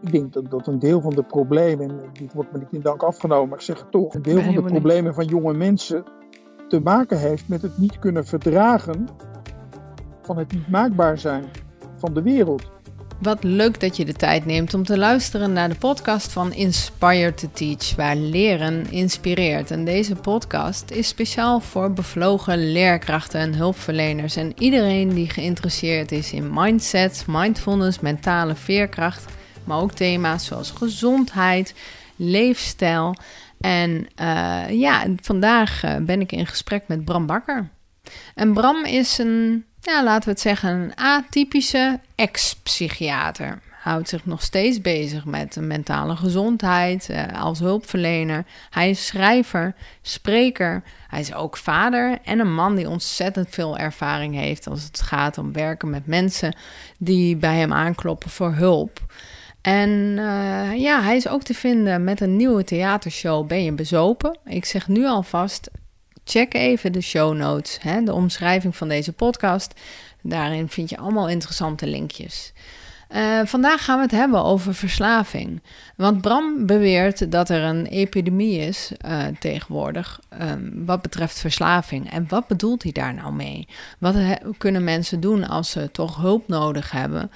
[0.00, 2.80] ik denk dat, dat een deel van de problemen, en dit wordt me niet in
[2.80, 6.04] dank afgenomen, maar ik zeg het toch, een deel van de problemen van jonge mensen
[6.68, 9.08] te maken heeft met het niet kunnen verdragen
[10.22, 11.44] van het niet maakbaar zijn
[11.96, 12.74] van de wereld.
[13.22, 17.34] Wat leuk dat je de tijd neemt om te luisteren naar de podcast van Inspire
[17.34, 19.70] to Teach, waar leren inspireert.
[19.70, 26.32] En deze podcast is speciaal voor bevlogen leerkrachten en hulpverleners en iedereen die geïnteresseerd is
[26.32, 29.35] in mindset, mindfulness, mentale veerkracht,
[29.66, 31.74] maar ook thema's zoals gezondheid,
[32.16, 33.16] leefstijl.
[33.60, 37.68] En uh, ja, vandaag uh, ben ik in gesprek met Bram Bakker.
[38.34, 43.58] En Bram is een ja, laten we het zeggen, een atypische ex-psychiater.
[43.70, 48.44] Houdt zich nog steeds bezig met mentale gezondheid uh, als hulpverlener.
[48.70, 50.82] Hij is schrijver, spreker.
[51.08, 55.38] Hij is ook vader en een man die ontzettend veel ervaring heeft als het gaat
[55.38, 56.56] om werken met mensen
[56.98, 59.00] die bij hem aankloppen voor hulp.
[59.66, 64.38] En uh, ja, hij is ook te vinden met een nieuwe theatershow Ben je bezopen?
[64.44, 65.70] Ik zeg nu alvast,
[66.24, 69.80] check even de show notes, hè, de omschrijving van deze podcast.
[70.22, 72.52] Daarin vind je allemaal interessante linkjes.
[73.14, 75.62] Uh, vandaag gaan we het hebben over verslaving.
[75.96, 82.10] Want Bram beweert dat er een epidemie is uh, tegenwoordig um, wat betreft verslaving.
[82.10, 83.68] En wat bedoelt hij daar nou mee?
[83.98, 84.14] Wat
[84.58, 87.22] kunnen mensen doen als ze toch hulp nodig hebben?
[87.22, 87.30] Uh,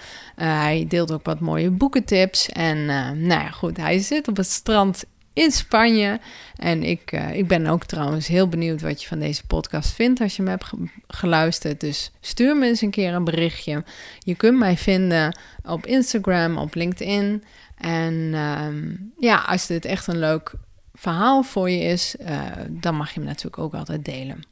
[0.61, 2.49] hij deelt ook wat mooie boekentips.
[2.49, 2.85] En
[3.27, 6.21] nou ja, goed, hij zit op het strand in Spanje.
[6.57, 10.21] En ik, uh, ik ben ook trouwens heel benieuwd wat je van deze podcast vindt
[10.21, 10.71] als je me hebt
[11.07, 11.81] geluisterd.
[11.81, 13.85] Dus stuur me eens een keer een berichtje.
[14.19, 17.45] Je kunt mij vinden op Instagram, op LinkedIn.
[17.77, 18.67] En uh,
[19.19, 20.53] ja, als dit echt een leuk
[20.95, 24.50] verhaal voor je is, uh, dan mag je hem natuurlijk ook altijd delen.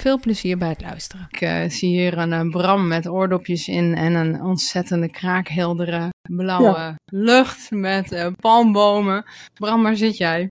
[0.00, 1.26] Veel plezier bij het luisteren.
[1.30, 6.78] Ik uh, zie hier een uh, Bram met oordopjes in en een ontzettende kraakheldere blauwe
[6.78, 6.96] ja.
[7.04, 9.24] lucht met uh, palmbomen.
[9.54, 10.50] Bram, waar zit jij?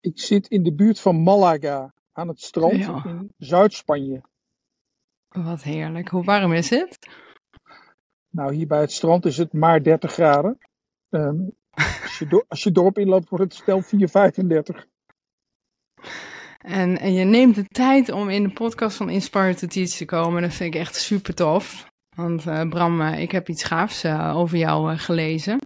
[0.00, 3.04] Ik zit in de buurt van Malaga aan het strand ja.
[3.04, 4.22] in Zuid-Spanje.
[5.28, 6.08] Wat heerlijk.
[6.08, 6.98] Hoe warm is het?
[8.28, 10.58] Nou, hier bij het strand is het maar 30 graden.
[11.08, 11.52] Um,
[12.02, 14.86] als, je als je dorp inloopt, wordt het stel 4, 35.
[16.68, 20.04] En, en je neemt de tijd om in de podcast van Inspire to Teach te
[20.04, 20.42] komen.
[20.42, 21.90] Dat vind ik echt super tof.
[22.16, 25.58] Want uh, Bram, uh, ik heb iets gaafs uh, over jou gelezen.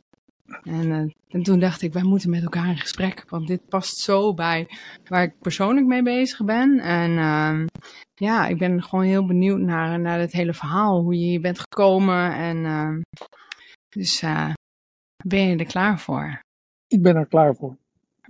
[0.62, 3.24] En, en, toen dacht ik, wij moeten met elkaar in gesprek.
[3.28, 4.68] Want dit past zo bij
[5.08, 6.78] waar ik persoonlijk mee bezig ben.
[6.78, 7.66] En ehm,
[8.14, 11.00] ja, ik ben gewoon heel benieuwd naar, naar het hele verhaal.
[11.00, 12.34] Hoe je hier bent gekomen.
[12.34, 13.00] En ehm,
[13.88, 14.20] dus
[15.24, 16.40] ben je er klaar voor?
[16.86, 17.76] Ik ben er klaar voor.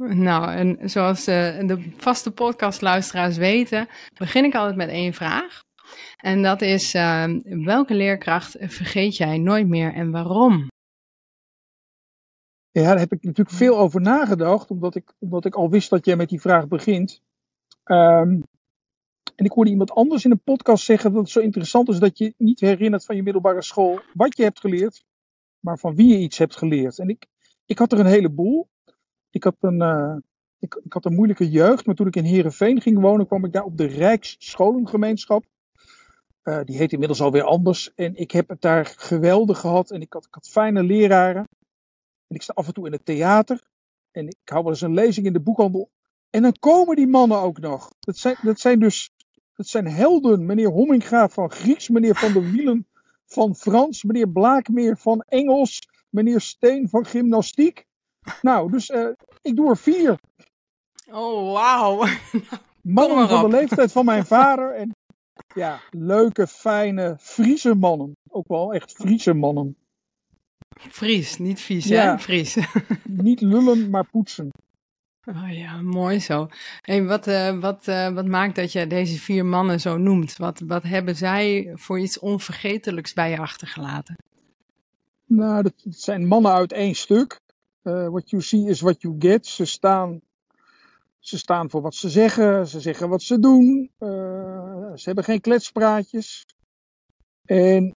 [0.08, 5.62] Nou, en zoals de, de vaste podcastluisteraars weten, begin ik altijd met één vraag.
[6.16, 10.70] En dat is, uh, welke leerkracht vergeet jij nooit meer en waarom?
[12.70, 16.04] Ja, daar heb ik natuurlijk veel over nagedacht, omdat ik, omdat ik al wist dat
[16.04, 17.20] jij met die vraag begint.
[17.84, 18.42] Um,
[19.36, 22.18] en ik hoorde iemand anders in een podcast zeggen dat het zo interessant is dat
[22.18, 25.04] je niet herinnert van je middelbare school wat je hebt geleerd,
[25.60, 26.98] maar van wie je iets hebt geleerd.
[26.98, 27.26] En ik,
[27.66, 28.68] ik had er een heleboel.
[29.32, 30.16] Ik had een, uh,
[30.58, 33.52] ik, ik, had een moeilijke jeugd, maar toen ik in Heerenveen ging wonen, kwam ik
[33.52, 35.44] daar op de Rijksscholengemeenschap.
[36.44, 37.94] Uh, die heet inmiddels alweer anders.
[37.94, 39.90] En ik heb het daar geweldig gehad.
[39.90, 41.48] En ik had, ik had fijne leraren.
[42.26, 43.62] En ik sta af en toe in het theater.
[44.10, 45.90] En ik hou wel eens een lezing in de boekhandel.
[46.30, 47.90] En dan komen die mannen ook nog.
[48.00, 49.12] Dat zijn, dat zijn dus
[49.54, 50.46] dat zijn helden.
[50.46, 52.86] Meneer Homminga van Grieks, meneer Van der Wielen
[53.26, 57.86] van Frans, meneer Blaakmeer van Engels, meneer Steen van Gymnastiek.
[58.42, 59.08] Nou, dus uh,
[59.42, 60.18] ik doe er vier.
[61.10, 62.06] Oh, wauw.
[62.82, 64.74] Mannen van de leeftijd van mijn vader.
[64.74, 64.94] En
[65.54, 68.12] ja, leuke, fijne Friese mannen.
[68.30, 69.76] Ook wel echt Friese mannen.
[70.78, 72.10] Fries, niet vies, ja.
[72.10, 72.18] hè?
[72.18, 72.56] Fries.
[73.04, 74.50] niet lullen, maar poetsen.
[75.24, 76.48] Oh ja, mooi zo.
[76.80, 80.36] Hey, wat, uh, wat, uh, wat maakt dat je deze vier mannen zo noemt?
[80.36, 84.16] Wat, wat hebben zij voor iets onvergetelijks bij je achtergelaten?
[85.26, 87.40] Nou, dat zijn mannen uit één stuk.
[87.82, 89.46] Uh, what you see is what you get.
[89.46, 90.20] Ze staan,
[91.18, 92.68] ze staan voor wat ze zeggen.
[92.68, 93.90] Ze zeggen wat ze doen.
[93.98, 96.46] Uh, ze hebben geen kletspraatjes.
[97.44, 97.94] En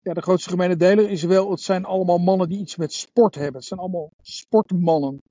[0.00, 3.34] ja, de grootste gemene deler is wel, het zijn allemaal mannen die iets met sport
[3.34, 3.54] hebben.
[3.54, 5.22] Het zijn allemaal sportmannen.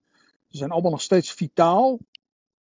[0.50, 2.00] Ze zijn allemaal nog steeds vitaal.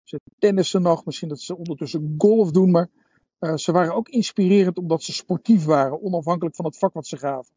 [0.03, 2.89] Ze tennissen nog, misschien dat ze ondertussen golf doen, maar
[3.41, 7.17] uh, ze waren ook inspirerend omdat ze sportief waren, onafhankelijk van het vak wat ze
[7.17, 7.55] gaven.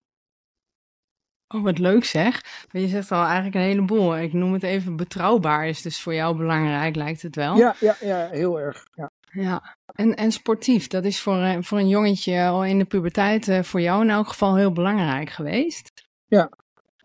[1.54, 2.44] Oh, wat leuk zeg.
[2.72, 4.18] Maar je zegt al eigenlijk een heleboel.
[4.18, 7.58] Ik noem het even betrouwbaar is dus voor jou belangrijk, lijkt het wel.
[7.58, 8.88] Ja, ja, ja heel erg.
[8.94, 9.12] Ja.
[9.32, 9.76] ja.
[9.86, 13.82] En, en sportief, dat is voor, voor een jongetje al in de puberteit uh, voor
[13.82, 15.92] jou in elk geval heel belangrijk geweest.
[16.28, 16.50] Ja.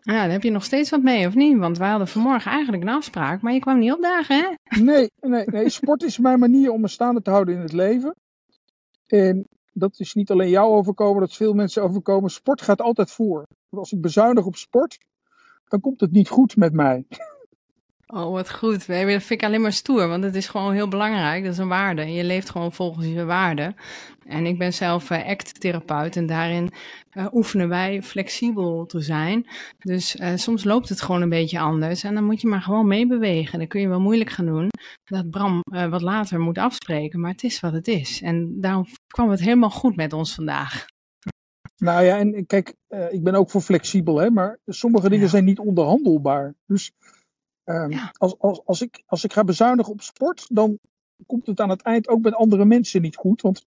[0.01, 1.57] Ja, daar heb je nog steeds wat mee, of niet?
[1.57, 4.79] Want wij hadden vanmorgen eigenlijk een afspraak, maar je kwam niet opdagen, hè?
[4.81, 5.69] Nee, nee, nee.
[5.69, 8.15] Sport is mijn manier om me staande te houden in het leven.
[9.07, 9.47] En
[9.79, 12.29] dat is niet alleen jou overkomen, dat is veel mensen overkomen.
[12.29, 13.47] Sport gaat altijd voor.
[13.69, 14.97] Als ik bezuinig op sport,
[15.67, 17.05] dan komt het niet goed met mij.
[18.13, 18.87] Oh, wat goed.
[18.87, 21.43] Dat vind ik alleen maar stoer, want het is gewoon heel belangrijk.
[21.43, 22.11] Dat is een waarde.
[22.11, 23.75] Je leeft gewoon volgens je waarden.
[24.25, 26.71] En ik ben zelf uh, act-therapeut en daarin
[27.13, 29.47] uh, oefenen wij flexibel te zijn.
[29.77, 32.87] Dus uh, soms loopt het gewoon een beetje anders en dan moet je maar gewoon
[32.87, 33.59] meebewegen.
[33.59, 34.69] Dan kun je wel moeilijk gaan doen
[35.03, 38.21] dat Bram wat later moet afspreken, maar het is wat het is.
[38.21, 40.85] En daarom kwam het helemaal goed met ons vandaag.
[41.77, 42.75] Nou ja, en kijk,
[43.09, 45.31] ik ben ook voor flexibel, hè, maar sommige dingen ja.
[45.31, 46.55] zijn niet onderhandelbaar.
[46.65, 46.91] Dus
[47.63, 48.11] ja.
[48.17, 50.79] als, als, als, ik, als ik ga bezuinigen op sport, dan
[51.25, 53.41] komt het aan het eind ook met andere mensen niet goed.
[53.41, 53.65] Want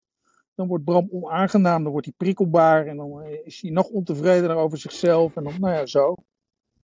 [0.54, 4.78] dan wordt Bram onaangenaam, dan wordt hij prikkelbaar en dan is hij nog ontevredener over
[4.78, 5.36] zichzelf.
[5.36, 6.14] En dan, nou ja, zo.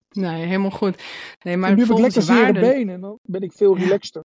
[0.09, 1.03] Nee, helemaal goed.
[1.43, 4.23] Nee, maar en nu heb ik lekker zere benen en dan ben ik veel relaxter.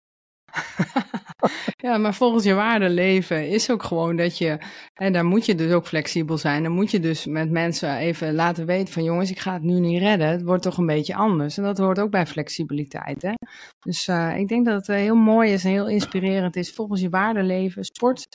[1.87, 4.59] ja, maar volgens je waarde leven is ook gewoon dat je,
[4.95, 6.63] en daar moet je dus ook flexibel zijn.
[6.63, 9.81] Dan moet je dus met mensen even laten weten van jongens, ik ga het nu
[9.81, 10.29] niet redden.
[10.29, 11.57] Het wordt toch een beetje anders.
[11.57, 13.23] En dat hoort ook bij flexibiliteit.
[13.23, 13.33] Hè?
[13.81, 16.73] Dus uh, ik denk dat het heel mooi is en heel inspirerend is.
[16.73, 18.29] Volgens je waarde leven, sport.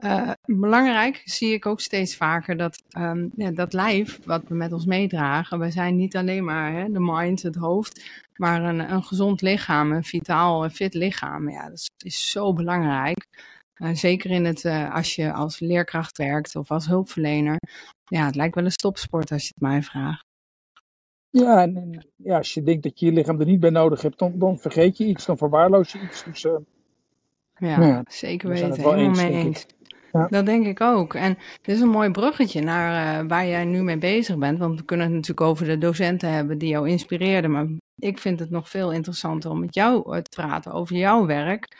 [0.00, 4.72] Uh, belangrijk zie ik ook steeds vaker dat um, ja, dat lijf wat we met
[4.72, 9.02] ons meedragen, we zijn niet alleen maar hè, de mind, het hoofd, maar een, een
[9.02, 11.50] gezond lichaam, een vitaal, een fit lichaam.
[11.50, 13.26] Ja, dat is, is zo belangrijk.
[13.76, 17.56] Uh, zeker in het, uh, als je als leerkracht werkt of als hulpverlener.
[18.04, 20.24] Ja, het lijkt wel een stopsport als je het mij vraagt.
[21.30, 24.18] Ja, en, ja, als je denkt dat je je lichaam er niet bij nodig hebt,
[24.18, 26.24] dan, dan vergeet je iets, dan verwaarloos je iets.
[26.24, 26.60] Dus, ja,
[27.56, 28.74] ja, zeker weten.
[28.74, 29.66] Helemaal mee eens.
[30.10, 31.14] Dat denk ik ook.
[31.14, 34.58] En dit is een mooi bruggetje naar uh, waar jij nu mee bezig bent.
[34.58, 37.50] Want we kunnen het natuurlijk over de docenten hebben die jou inspireerden.
[37.50, 37.66] Maar
[37.96, 41.76] ik vind het nog veel interessanter om met jou te praten over jouw werk.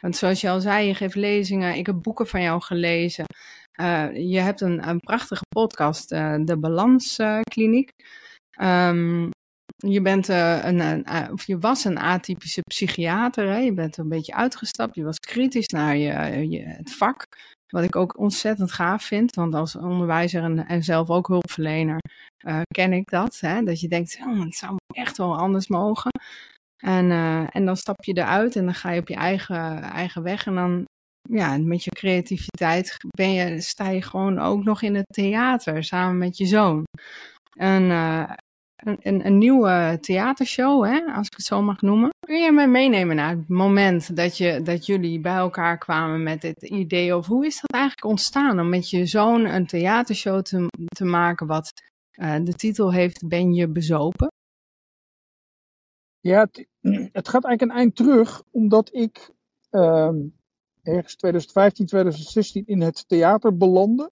[0.00, 1.74] Want zoals je al zei, je geeft lezingen.
[1.74, 3.24] Ik heb boeken van jou gelezen.
[3.80, 7.90] Uh, je hebt een, een prachtige podcast, de Balanskliniek.
[8.62, 9.30] Um,
[9.76, 13.48] je, bent, een, een, of je was een atypische psychiater.
[13.48, 13.56] Hè?
[13.56, 14.94] Je bent een beetje uitgestapt.
[14.94, 17.26] Je was kritisch naar je, je, het vak.
[17.72, 21.98] Wat ik ook ontzettend gaaf vind, want als onderwijzer en, zelf ook hulpverlener
[22.46, 23.38] uh, ken ik dat.
[23.40, 23.62] Hè?
[23.62, 26.10] Dat je denkt, oh, het zou echt wel anders mogen.
[26.84, 30.22] En, uh, en dan stap je eruit en dan ga je op je eigen, eigen
[30.22, 30.46] weg.
[30.46, 30.84] En dan,
[31.28, 36.18] ja, met je creativiteit ben je, sta je gewoon ook nog in het theater samen
[36.18, 36.84] met je zoon.
[37.56, 38.32] En, uh,
[38.82, 42.10] een, een, nieuwe theatershow, hè, als ik het zo mag noemen.
[42.26, 46.40] Kun je me meenemen naar het moment dat, je, dat jullie bij elkaar kwamen met
[46.40, 47.16] dit idee?
[47.16, 51.72] Of hoe is dat eigenlijk ontstaan om met je zoon een theatershow te, maken wat
[52.12, 54.32] uh, de titel heeft Ben je bezopen?
[56.20, 56.48] Ja,
[57.12, 59.30] het, gaat eigenlijk een eind terug, omdat ik
[59.70, 60.10] uh,
[60.82, 64.10] ergens 2015, 2016 in het theater belandde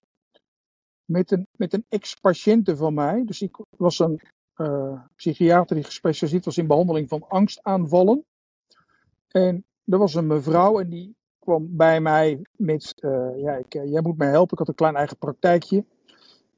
[1.05, 3.23] met een, met een ex-patiënte van mij.
[3.25, 4.21] Dus ik was een
[4.57, 8.25] uh, psychiater die gespecialiseerd was in behandeling van angstaanvallen.
[9.27, 13.91] En er was een mevrouw en die kwam bij mij met, uh, ja, ik, uh,
[13.91, 14.51] jij moet mij helpen.
[14.51, 15.85] Ik had een klein eigen praktijkje.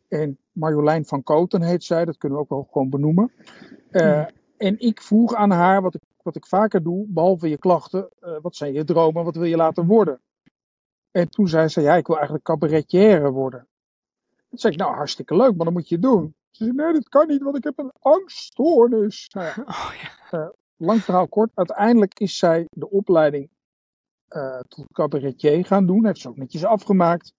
[0.07, 3.31] En Marjolein van Koten heet zij, dat kunnen we ook wel gewoon benoemen.
[3.91, 4.29] Ja.
[4.57, 8.09] En ik vroeg aan haar, wat ik, wat ik vaker doe, behalve je klachten,
[8.41, 10.21] wat zijn je dromen, wat wil je laten worden?
[11.11, 13.67] En toen zei ze, ja, ik wil eigenlijk cabaretière worden.
[14.49, 16.35] Toen zei ik, nou hartstikke leuk, maar dan moet je het doen.
[16.53, 19.29] Ze zei, nee, dat kan niet, want ik heb een angststoornis.
[19.33, 20.39] Nou ja, oh, ja.
[20.39, 21.51] Uh, lang verhaal kort.
[21.53, 23.49] Uiteindelijk is zij de opleiding
[24.29, 26.05] uh, tot cabaretier gaan doen.
[26.05, 27.33] Heeft ze ook netjes afgemaakt.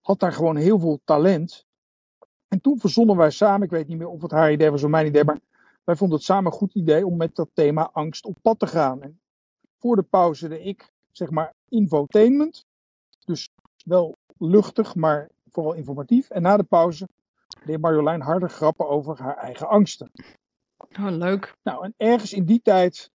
[0.00, 1.66] Had daar gewoon heel veel talent.
[2.48, 4.90] En toen verzonnen wij samen, ik weet niet meer of het haar idee was of
[4.90, 5.40] mijn idee, maar
[5.84, 8.66] wij vonden het samen een goed idee om met dat thema angst op pad te
[8.66, 9.02] gaan.
[9.02, 9.20] En
[9.78, 12.66] voor de pauze de ik, zeg maar, infotainment.
[13.24, 13.48] Dus
[13.84, 16.30] wel luchtig, maar vooral informatief.
[16.30, 17.08] En na de pauze
[17.64, 20.10] deed Marjolein harde grappen over haar eigen angsten.
[20.76, 21.56] Oh, leuk.
[21.62, 23.10] Nou, en ergens in die tijd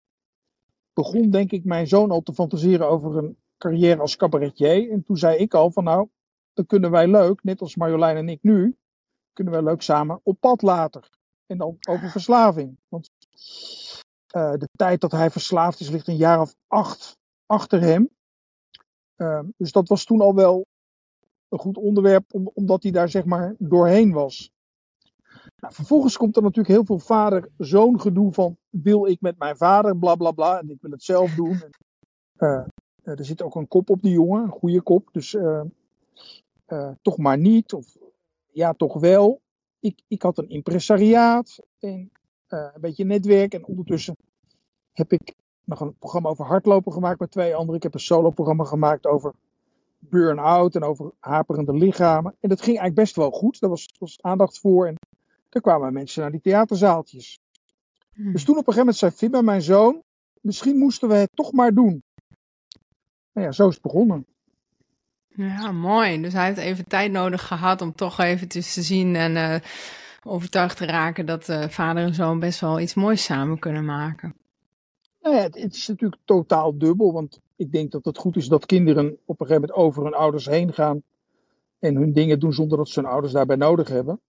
[0.94, 4.92] begon denk ik mijn zoon al te fantaseren over een carrière als cabaretier.
[4.92, 6.10] En toen zei ik al van nou,
[6.54, 8.78] dan kunnen wij leuk, net als Marjolein en ik nu,
[9.34, 11.10] kunnen wij leuk samen op pad later.
[11.46, 12.78] En dan over verslaving.
[12.88, 13.10] Want
[14.36, 18.10] uh, de tijd dat hij verslaafd is ligt een jaar of acht achter hem.
[19.18, 20.66] Uh, dus dat was toen al wel
[21.56, 24.52] een goed onderwerp, omdat hij daar zeg maar doorheen was.
[25.56, 29.98] Nou, vervolgens komt er natuurlijk heel veel vader-zoon gedoe van wil ik met mijn vader,
[29.98, 31.62] bla bla bla, en ik wil het zelf doen.
[31.62, 31.70] En,
[32.38, 32.66] uh,
[33.04, 35.62] er zit ook een kop op die jongen, een goede kop, dus uh,
[37.02, 37.98] toch maar niet, of
[38.52, 39.42] ja, toch wel.
[39.80, 42.12] ik, ik had een impresariaat en
[42.48, 43.54] een beetje netwerk.
[43.54, 44.16] En ondertussen
[44.92, 47.76] heb ik nog een programma over hardlopen gemaakt met twee anderen.
[47.76, 49.34] Ik heb een solo-programma gemaakt over
[50.10, 52.36] burn-out en over haperende lichamen.
[52.40, 53.60] En dat ging eigenlijk best wel goed.
[53.60, 54.88] Daar was, was aandacht voor.
[54.88, 54.96] En
[55.50, 57.40] er kwamen mensen naar die theaterzaaltjes.
[58.14, 58.32] Hmm.
[58.32, 60.02] Dus toen op een gegeven moment zei Fibba, mijn zoon,
[60.42, 62.04] misschien moesten we het toch maar doen.
[63.34, 64.26] Nou ja, zo is het begonnen.
[65.28, 66.22] Ja, mooi.
[66.22, 69.56] Dus hij heeft even tijd nodig gehad om toch eventjes te zien en uh,
[70.24, 74.36] overtuigd te raken dat uh, vader en zoon best wel iets moois samen kunnen maken.
[75.22, 78.48] Nou ja, het, het, is natuurlijk totaal dubbel, want ik denk dat het goed is
[78.48, 81.04] dat kinderen op een gegeven moment over hun ouders heen gaan
[81.80, 84.22] en hun dingen doen zonder dat ze hun ouders daarbij nodig hebben.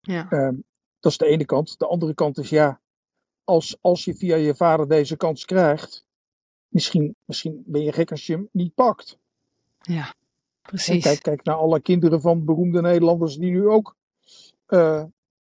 [0.00, 0.32] Ja.
[0.32, 0.64] Um,
[1.00, 1.78] dat is de ene kant.
[1.78, 2.80] De andere kant is ja,
[3.44, 6.06] als, als je via je vader deze kans krijgt,
[6.68, 9.18] misschien, misschien ben je gek als je hem niet pakt.
[9.78, 10.14] Ja,
[10.62, 11.02] precies.
[11.02, 13.96] kijk, kijk naar alle kinderen van beroemde Nederlanders die nu ook
[14.68, 15.04] uh,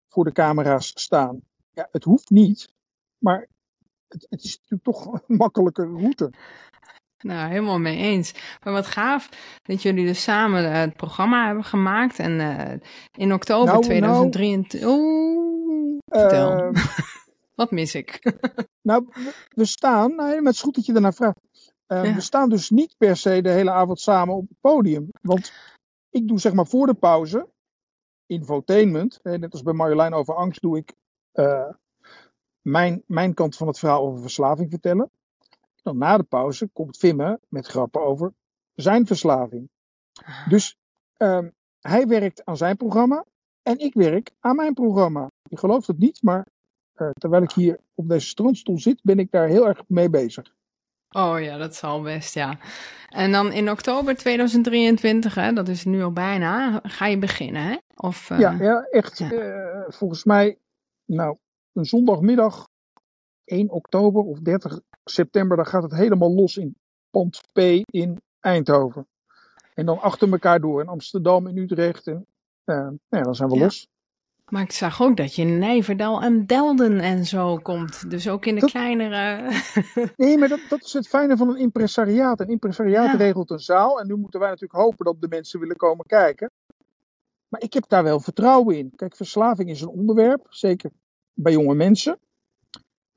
[0.08, 1.42] voor de camera's staan.
[1.72, 2.74] Ja, het hoeft niet,
[3.18, 3.48] maar
[4.08, 6.32] het, het is natuurlijk toch een makkelijke route.
[7.24, 8.34] Nou, helemaal mee eens.
[8.64, 9.30] Maar wat gaaf
[9.62, 12.20] dat jullie dus samen uh, het programma hebben gemaakt.
[12.20, 12.74] En uh,
[13.18, 14.82] in oktober nou, 2023.
[14.82, 16.74] Nou, Oeh, vertel.
[16.74, 16.86] Uh,
[17.56, 18.38] wat mis ik?
[18.90, 19.08] nou,
[19.50, 21.40] we, staan, nou, met het is goed dat je ernaar vraagt.
[21.88, 22.14] Ja.
[22.14, 25.10] We staan dus niet per se de hele avond samen op het podium.
[25.22, 25.54] Want
[26.10, 27.48] ik doe zeg maar voor de pauze,
[28.26, 30.94] infotainment, net als bij Marjolein over angst, doe ik
[32.62, 35.12] mijn, mijn kant van het verhaal over verslaving vertellen.
[35.84, 38.34] Dan na de pauze komt Vimme met grappen over
[38.76, 39.70] zijn verslaving.
[40.48, 40.78] Dus
[41.18, 43.26] um, hij werkt aan zijn programma
[43.62, 45.32] en ik werk aan mijn programma.
[45.44, 46.48] Je gelooft het niet, maar
[46.96, 50.54] uh, terwijl ik hier op deze strandstoel zit, ben ik daar heel erg mee bezig.
[51.10, 52.60] Oh ja, dat zal best, ja.
[53.10, 57.78] En dan in oktober 2023, hè, dat is nu al bijna, ga je beginnen, hè?
[57.96, 58.40] Of, uh...
[58.40, 59.18] ja, ja, echt.
[59.18, 59.32] Ja.
[59.32, 60.58] Uh, volgens mij,
[61.06, 61.38] nou,
[61.74, 62.68] een zondagmiddag
[63.44, 66.76] 1 oktober of 30 september, dan gaat het helemaal los in
[67.10, 69.08] Pand P in Eindhoven.
[69.74, 72.08] En dan achter elkaar door in Amsterdam, in Utrecht.
[72.08, 72.26] En
[72.66, 73.64] uh, nou ja, dan zijn we ja.
[73.64, 73.88] los.
[74.50, 78.10] Maar ik zag ook dat je in Nijverdal en Delden en zo komt.
[78.10, 78.70] Dus ook in de dat...
[78.70, 79.52] kleinere.
[80.16, 82.40] nee, maar dat, dat, is het fijne van een impresariaat.
[82.40, 83.18] Een impresariaat ja.
[83.18, 84.00] regelt een zaal.
[84.00, 86.52] En nu moeten wij natuurlijk hopen dat de mensen willen komen kijken.
[87.48, 88.94] Maar ik heb daar wel vertrouwen in.
[88.96, 90.46] Kijk, verslaving is een onderwerp.
[90.50, 90.92] Zeker
[91.34, 92.20] bij jonge mensen.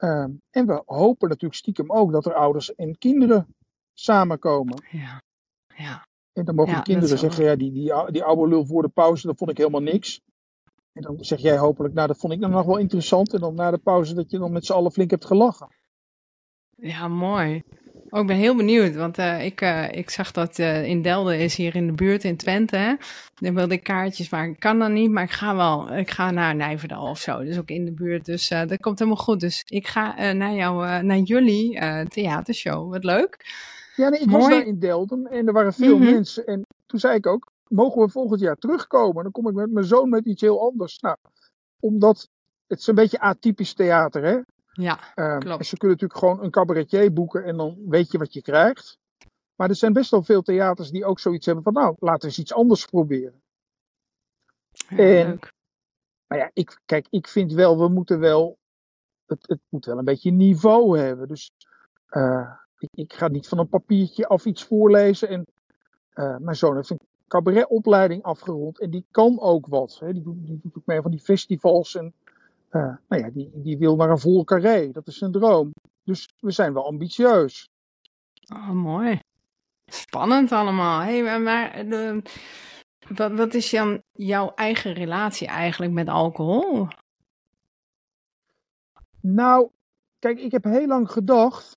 [0.02, 3.54] Uh, en we hopen natuurlijk stiekem ook dat er ouders en kinderen
[3.92, 4.84] samenkomen.
[4.90, 5.22] Ja.
[5.76, 6.06] ja.
[6.32, 8.88] En dan mogen ja, de kinderen zeggen, ja, die, die, die oude lul voor de
[8.88, 10.20] pauze, dat vond ik helemaal niks.
[10.92, 13.34] En dan zeg jij hopelijk, nou dat vond ik dan nog wel interessant.
[13.34, 15.68] En dan na de pauze dat je dan met z'n allen flink hebt gelachen.
[16.76, 17.62] Ja, mooi.
[18.14, 21.38] Oh, ik ben heel benieuwd, want uh, ik, uh, ik zag dat uh, in Delden
[21.38, 22.76] is hier in de buurt in Twente.
[22.76, 22.94] Hè?
[23.34, 25.10] Dan wilde ik kaartjes, maar ik kan dan niet.
[25.10, 27.44] Maar ik ga wel, ik ga naar Nijverdal of zo.
[27.44, 28.24] Dus ook in de buurt.
[28.24, 29.40] Dus dat komt helemaal goed.
[29.40, 31.78] Dus ik ga naar jou, naar jullie
[32.08, 32.90] theatershow.
[32.90, 33.36] Wat leuk.
[33.96, 34.42] Ja, nee, ik Mooi.
[34.42, 36.12] was daar in Delden en er waren veel mm -hmm.
[36.12, 36.46] mensen.
[36.46, 39.22] En toen zei ik ook, mogen we volgend jaar terugkomen?
[39.22, 41.00] Dan kom ik met mijn zoon met iets heel anders.
[41.00, 41.16] Nou,
[41.80, 42.28] omdat
[42.66, 44.38] het is een beetje atypisch theater, hè?
[44.72, 45.66] Ja, um, klopt.
[45.66, 48.98] Ze kunnen natuurlijk gewoon een cabaretier boeken en dan weet je wat je krijgt.
[49.54, 52.26] Maar er zijn best wel veel theaters die ook zoiets hebben van, nou, laten we
[52.26, 53.42] eens iets anders proberen.
[54.70, 55.52] Ja, en, leuk.
[56.26, 58.58] Maar ja, ik, kijk, ik vind wel, we moeten wel,
[59.26, 61.28] het, het moet wel een beetje niveau hebben.
[61.28, 61.50] Dus
[62.10, 65.28] uh, ik, ik, ga niet van een papiertje af iets voorlezen.
[65.28, 65.46] En
[66.14, 69.98] uh, mijn zoon heeft een cabaretopleiding afgerond en die kan ook wat.
[69.98, 70.12] Hè.
[70.12, 72.14] Die, doet, die doet ook mee van die festivals en
[72.72, 74.90] uh, nou ja, die, die wil naar een vol carré.
[74.90, 75.72] Dat is een droom.
[76.04, 77.68] Dus we zijn wel ambitieus.
[78.54, 79.20] Oh, mooi.
[79.86, 81.00] Spannend allemaal.
[81.00, 82.22] Hey, maar de,
[83.08, 86.88] wat, wat is dan jouw eigen relatie eigenlijk met alcohol?
[89.20, 89.70] Nou,
[90.18, 91.76] kijk, ik heb heel lang gedacht.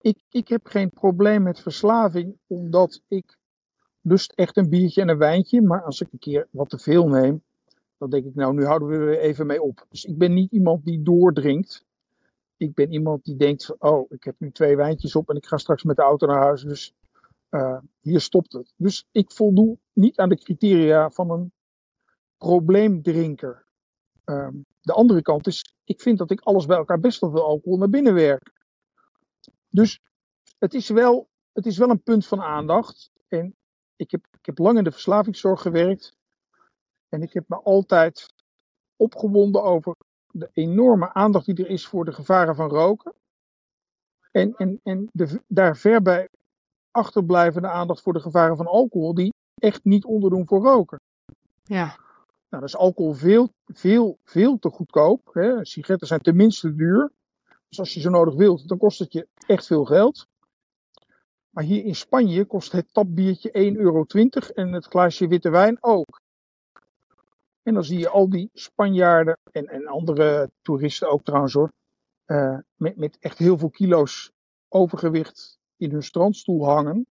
[0.00, 3.36] Ik, ik heb geen probleem met verslaving, omdat ik
[4.00, 5.62] lust echt een biertje en een wijntje.
[5.62, 7.42] Maar als ik een keer wat te veel neem,
[8.02, 9.86] dan denk ik, nou, nu houden we er even mee op.
[9.88, 11.84] Dus ik ben niet iemand die doordringt.
[12.56, 15.56] Ik ben iemand die denkt, oh, ik heb nu twee wijntjes op en ik ga
[15.56, 16.62] straks met de auto naar huis.
[16.62, 16.94] Dus
[17.50, 18.72] uh, hier stopt het.
[18.76, 21.52] Dus ik voldoe niet aan de criteria van een
[22.36, 23.66] probleemdrinker.
[24.24, 27.44] Um, de andere kant is, ik vind dat ik alles bij elkaar best wel veel
[27.44, 28.52] alcohol naar binnen werk.
[29.68, 30.00] Dus
[30.58, 33.10] het is wel, het is wel een punt van aandacht.
[33.28, 33.56] En
[33.96, 36.20] ik heb, ik heb lang in de verslavingszorg gewerkt.
[37.12, 38.34] En ik heb me altijd
[38.96, 39.96] opgewonden over
[40.30, 43.14] de enorme aandacht die er is voor de gevaren van roken.
[44.30, 46.28] En, en, en de, daar ver bij
[46.90, 51.00] achterblijvende aandacht voor de gevaren van alcohol, die echt niet onderdoen voor roken.
[51.62, 51.84] Ja.
[52.48, 55.30] Nou, dat is alcohol veel, veel, veel te goedkoop.
[55.32, 55.64] Hè.
[55.64, 57.12] Sigaretten zijn tenminste duur.
[57.68, 60.26] Dus als je zo nodig wilt, dan kost het je echt veel geld.
[61.50, 64.04] Maar hier in Spanje kost het tapbiertje 1,20 euro
[64.54, 66.21] en het glaasje witte wijn ook.
[67.62, 71.72] En dan zie je al die Spanjaarden en, en andere toeristen ook trouwens hoor.
[72.26, 74.30] Uh, met, met echt heel veel kilo's
[74.68, 77.06] overgewicht in hun strandstoel hangen.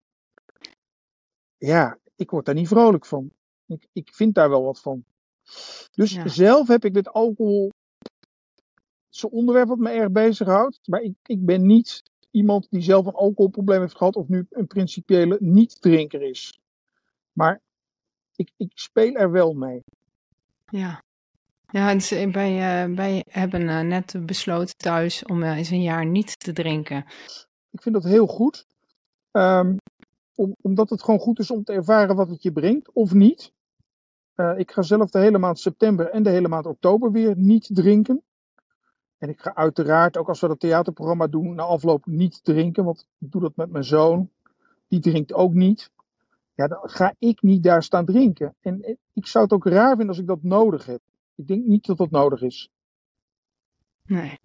[1.57, 3.31] Ja, ik word daar niet vrolijk van.
[3.65, 5.03] Ik, ik vind daar wel wat van.
[5.91, 6.27] Dus Ja.
[6.27, 7.71] zelf heb ik dit alcohol.
[9.09, 10.79] Zo'n onderwerp wat me erg bezighoudt.
[10.87, 14.15] Maar ik, ik ben niet iemand die zelf een alcoholprobleem heeft gehad.
[14.15, 16.59] of nu een principiële niet-drinker is.
[17.33, 17.61] Maar
[18.35, 19.83] ik, ik speel er wel mee.
[20.71, 21.03] Ja.
[21.71, 26.05] Ja, dus wij, eh, wij hebben eh, net besloten thuis om eh, eens een jaar
[26.05, 27.05] niet te drinken.
[27.71, 28.65] Ik vind dat heel goed.
[29.31, 29.75] Ehm,
[30.35, 33.53] om, omdat het gewoon goed is om te ervaren wat het je brengt, of niet.
[34.55, 38.23] Ik ga zelf de hele maand september en de hele maand oktober weer niet drinken.
[39.17, 42.83] En ik ga uiteraard, ook als we dat theaterprogramma doen, na afloop niet drinken.
[42.83, 44.29] Want ik doe dat met mijn zoon.
[44.87, 45.91] Die drinkt ook niet.
[46.59, 48.55] Ja, dan ga ik niet daar staan drinken.
[48.61, 51.01] En eh, ik zou het ook raar vinden als ik dat nodig heb.
[51.35, 52.69] Ik denk niet dat dat nodig is.
[54.05, 54.39] Nee.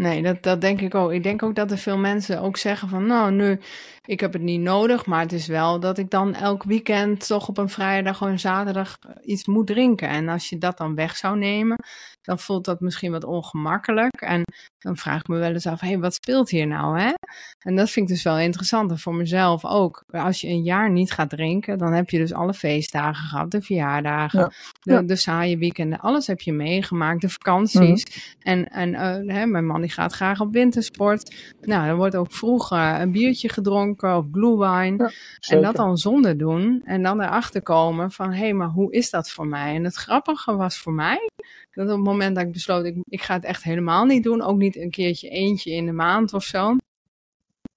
[0.00, 1.12] Nee, dat, dat denk ik ook.
[1.12, 3.60] Ik denk ook dat er veel mensen ook zeggen van, nou, nu,
[4.06, 7.48] ik heb het niet nodig, maar het is wel dat ik dan elk weekend toch
[7.48, 10.08] op een vrijdag of een zaterdag iets moet drinken.
[10.08, 11.76] En als je dat dan weg zou nemen,
[12.22, 14.20] dan voelt dat misschien wat ongemakkelijk.
[14.20, 14.42] En
[14.78, 17.10] dan vraag ik me wel eens af, hé, hey, wat speelt hier nou, hè?
[17.58, 18.90] En dat vind ik dus wel interessant.
[18.90, 20.04] En voor mezelf ook.
[20.10, 23.62] Als je een jaar niet gaat drinken, dan heb je dus alle feestdagen gehad, de
[23.62, 24.50] verjaardagen, Ja.
[24.80, 25.02] de, Ja.
[25.02, 28.34] de saaie weekenden, alles heb je meegemaakt, de vakanties.
[28.40, 31.34] En, en eh, hè, mijn man die gaat graag op wintersport.
[31.60, 34.96] Nou, er wordt ook vroeg eh, een biertje gedronken of glühwein.
[34.96, 35.10] Ja,
[35.48, 36.82] En dat dan zonder doen.
[36.84, 39.74] En dan erachter komen van, hé, hey, maar hoe is dat voor mij?
[39.74, 41.30] En het grappige was voor mij,
[41.70, 44.42] dat op het moment dat ik besloot, ik, ik ga het echt helemaal niet doen.
[44.42, 46.76] Ook niet een keertje eentje in de maand of zo.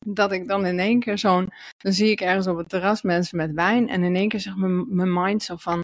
[0.06, 3.38] Dat ik dan in één keer zo'n, dan zie ik ergens op het terras mensen
[3.38, 3.90] met wijn.
[3.90, 5.82] En in één keer zegt mijn, mijn mind zo van,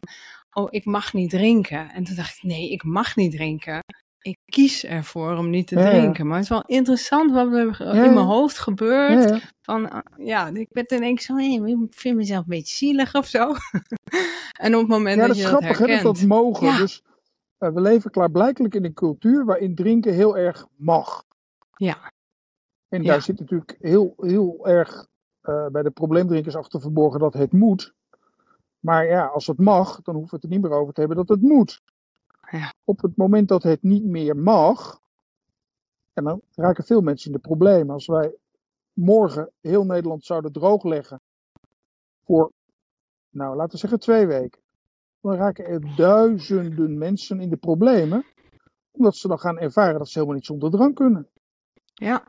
[0.52, 1.90] oh, ik mag niet drinken.
[1.90, 3.82] En toen dacht ik, nee, ik mag niet drinken.
[4.20, 5.98] Ik kies ervoor om niet te Ja, ja.
[5.98, 6.26] drinken.
[6.26, 8.10] Maar het is wel interessant wat er Ja, in ja.
[8.12, 9.28] mijn hoofd gebeurt.
[9.28, 9.40] Ja, ja.
[9.62, 12.76] Van, uh, ja, ik werd in één keer zo, hey, ik vind mezelf een beetje
[12.76, 13.54] zielig of zo.
[14.64, 16.02] en op het moment Ja, dat dat je is dat grappig hè, herkent.
[16.02, 16.66] dat dat mogen.
[16.66, 16.76] Ja.
[16.76, 17.02] Dus
[17.58, 21.24] eh, we leven klaarblijkelijk in een cultuur waarin drinken heel erg mag.
[21.76, 22.12] Ja,
[22.88, 23.08] En Ja.
[23.12, 25.06] daar zit natuurlijk heel, heel erg
[25.40, 27.94] eh, bij de probleemdrinkers achter verborgen dat het moet.
[28.80, 31.18] Maar ja, als het mag, dan hoeven we het er niet meer over te hebben
[31.18, 31.82] dat het moet.
[32.50, 32.74] Ja.
[32.84, 35.00] Op het moment dat het niet meer mag,
[36.12, 37.94] en dan raken veel mensen in de problemen.
[37.94, 38.34] Als wij
[38.92, 41.20] morgen heel Nederland zouden droogleggen
[42.24, 42.52] voor,
[43.30, 44.60] nou laten we zeggen twee weken.
[45.20, 48.24] Dan raken er duizenden mensen in de problemen.
[48.90, 51.28] Omdat ze dan gaan ervaren dat ze helemaal niet zonder drank kunnen.
[51.94, 52.26] ja,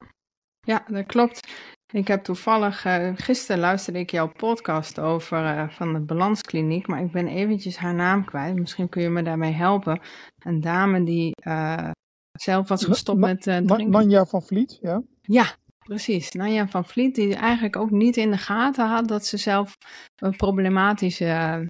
[0.62, 1.48] ja, dat klopt.
[1.92, 7.02] Ik heb toevallig, eh, gisteren luisterde ik jouw podcast over eh, van de Balanskliniek, maar
[7.02, 8.56] ik ben eventjes haar naam kwijt.
[8.56, 10.00] Misschien kun je me daarmee helpen.
[10.40, 11.90] Een dame die eh,
[12.32, 13.90] zelf was gestopt met drinken.
[13.90, 15.02] Nanja van Vliet, ja.
[15.22, 15.46] Ja,
[15.80, 16.32] precies.
[16.32, 19.78] Nanja van Vliet, die eigenlijk ook niet in de gaten had dat ze zelf
[20.16, 21.26] een problematische,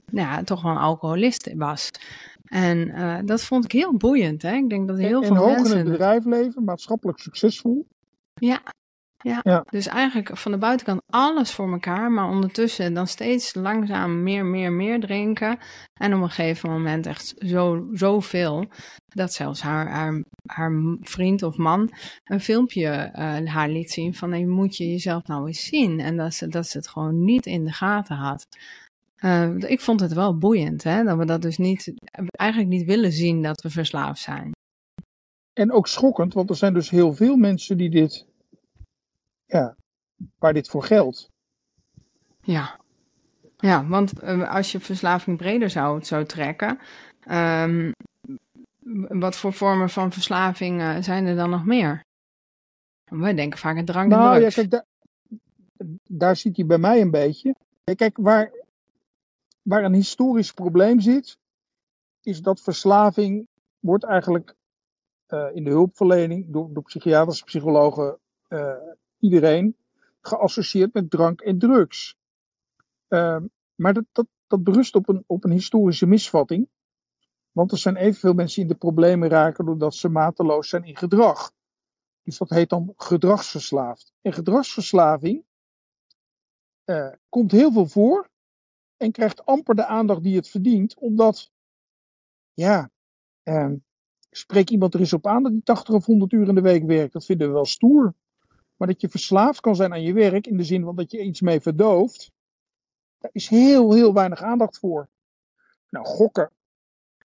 [0.06, 1.90] nou ja, toch wel een alcoholist was.
[2.44, 4.42] En dat vond ik heel boeiend.
[4.42, 4.54] Hè?
[4.54, 5.78] Ik denk dat heel en, veel en hoog in mensen.
[5.78, 7.88] het bedrijfsleven, maatschappelijk succesvol.
[8.34, 8.62] Ja,
[9.24, 9.40] ja.
[9.44, 9.66] Ja.
[9.70, 14.72] dus eigenlijk van de buitenkant alles voor elkaar, maar ondertussen dan steeds langzaam meer, meer,
[14.72, 15.58] meer drinken.
[15.94, 18.66] En op een gegeven moment echt zo, zoveel,
[19.08, 21.92] dat zelfs haar, haar, haar vriend of man
[22.24, 26.00] een filmpje eh, haar liet zien van, hey, moet je jezelf nou eens zien?
[26.00, 28.48] En dat ze, dat ze het gewoon niet in de gaten had.
[29.16, 31.04] Eh, ik vond het wel boeiend, hè?
[31.04, 31.94] dat we dat dus niet,
[32.32, 34.52] eigenlijk niet willen zien dat we verslaafd zijn.
[35.54, 38.26] En ook schokkend, want er zijn dus heel veel mensen die dit,
[39.52, 39.76] ja,
[40.40, 41.30] waar dit voor geldt.
[42.42, 42.80] Ja,
[43.58, 46.80] ja want eh, als je verslaving breder zou, zou trekken,
[47.20, 47.92] ehm,
[49.10, 52.04] wat voor vormen van verslaving eh, zijn er dan nog meer?
[53.04, 54.86] Wij denken vaak aan drank en Nou ja, kijk, daar,
[56.04, 57.56] daar zit hij bij mij een beetje.
[57.96, 58.52] Kijk, waar,
[59.62, 61.38] waar een historisch probleem zit,
[62.22, 63.48] is dat verslaving
[63.80, 64.56] wordt eigenlijk
[65.28, 68.74] uh, in de hulpverlening door, door psychiaters, psychologen, uh,
[69.22, 69.76] iedereen
[70.22, 72.16] geassocieerd met drank en drugs.
[73.10, 73.38] Uh,
[73.76, 76.70] maar dat, dat, berust op een, op een historische misvatting.
[77.52, 80.98] Want er zijn evenveel mensen die in de problemen raken doordat ze mateloos zijn in
[80.98, 81.52] gedrag.
[82.24, 84.14] Dus dat heet dan gedragsverslaafd.
[84.22, 85.44] En gedragsverslaving
[86.86, 88.30] uh, komt heel veel voor
[88.98, 91.52] en krijgt amper de aandacht die het verdient, omdat
[92.54, 92.90] ja,
[93.44, 93.72] eh,
[94.30, 96.84] spreek iemand er eens op aan dat die 80 of 100 uur in de week
[96.84, 97.14] werkt.
[97.14, 98.14] Dat vinden we wel stoer.
[98.82, 101.22] Maar dat je verslaafd kan zijn aan je werk, in de zin van dat je
[101.22, 102.32] iets mee verdooft,
[103.18, 105.10] daar is heel, heel weinig aandacht voor.
[105.90, 106.52] Nou, gokken,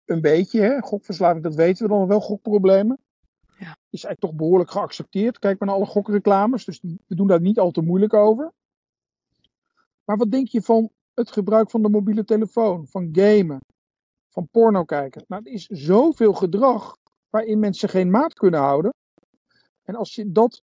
[0.06, 0.82] een beetje, hè?
[0.82, 2.98] gokverslaving, dat weten we dan wel, gokproblemen.
[3.46, 3.78] Ja.
[3.90, 5.40] Is eigenlijk toch behoorlijk geaccepteerd.
[5.40, 8.52] Kijk maar naar alle gokreclames, dus we doen daar niet al te moeilijk over.
[10.04, 13.60] Maar wat denk je van het gebruik van de mobiele telefoon, van gamen,
[14.30, 15.24] van porno kijken?
[15.28, 16.98] Nou, er is zoveel gedrag
[17.30, 18.94] waarin mensen geen maat kunnen houden.
[19.84, 20.64] En als je dat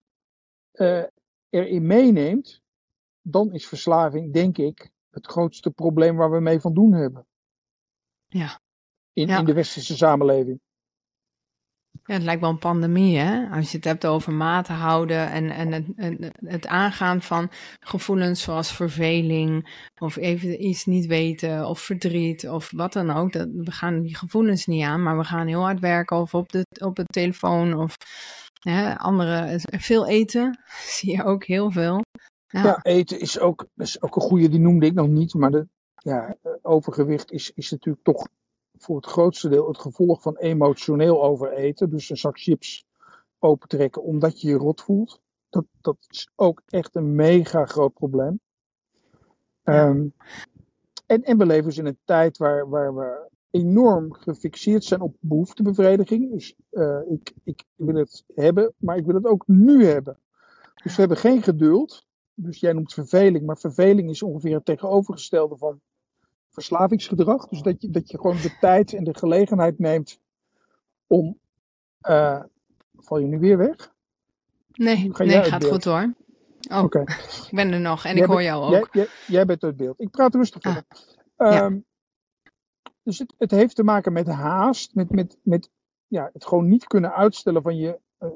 [0.72, 1.04] uh,
[1.48, 2.60] erin meeneemt,
[3.22, 7.26] dan is verslaving, denk ik, het grootste probleem waar we mee van doen hebben.
[8.28, 8.60] Ja.
[9.12, 10.60] In, in de westerse samenleving.
[12.04, 13.48] Ja, het lijkt wel een pandemie, hè?
[13.48, 18.72] Als je het hebt over maten houden en, en het, het, aangaan van gevoelens zoals
[18.72, 23.32] verveling of even iets niet weten of verdriet of wat dan ook.
[23.32, 26.52] Dat, we gaan die gevoelens niet aan, maar we gaan heel hard werken of op
[26.52, 27.96] de, op de telefoon of
[28.60, 29.60] hè, andere.
[29.60, 30.58] Veel eten
[30.96, 32.02] zie je ook heel veel.
[32.46, 35.50] Ja, ja eten is ook, is ook een goede, die noemde ik nog niet, maar
[35.50, 38.28] de, ja, overgewicht is, is natuurlijk toch
[38.78, 41.90] voor het grootste deel het gevolg van emotioneel overeten.
[41.90, 42.84] Dus een zak chips
[43.38, 45.20] opentrekken omdat je je rot voelt.
[45.48, 48.40] Dat, dat is ook echt een mega groot probleem.
[49.62, 50.06] Ehm,
[51.06, 55.16] en, en we leven dus in een tijd waar, waar we enorm gefixeerd zijn op
[55.20, 56.32] behoeftebevrediging.
[56.32, 60.18] Dus uh, ik, ik wil het hebben, maar ik wil het ook nu hebben.
[60.82, 62.06] Dus we hebben geen geduld.
[62.34, 65.80] Dus jij noemt verveling, maar verveling is ongeveer het tegenovergestelde van
[66.50, 67.48] verslavingsgedrag.
[67.48, 70.20] Dus dat je, dat je gewoon de tijd en de gelegenheid neemt
[71.06, 71.38] om.
[72.02, 72.42] Uh,
[72.96, 73.92] val je nu weer weg?
[74.72, 76.14] Nee, nee gaat goed hoor.
[76.70, 77.00] Oh, Oké.
[77.00, 78.88] ik ben er nog en ik hoor jou ook.
[78.92, 80.00] Jij, jij, bent uit beeld.
[80.00, 80.62] Ik praat rustig
[81.36, 81.66] ah,
[83.02, 85.70] Dus het, het, heeft te maken met haast, met, met, met
[86.06, 88.28] ja, het gewoon niet kunnen uitstellen van, je, uh,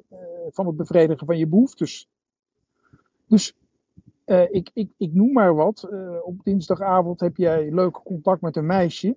[0.49, 2.09] van het bevredigen van je behoeftes.
[3.27, 3.55] Dus
[4.27, 5.89] uh, ik, ik, ik noem maar wat.
[6.23, 9.17] Op dinsdagavond heb jij leuk contact met een meisje.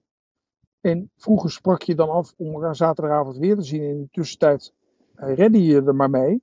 [0.81, 3.83] En vroeger sprak je dan af om elkaar zaterdagavond weer te zien.
[3.83, 4.73] In de tussentijd
[5.15, 6.41] redde je er maar mee.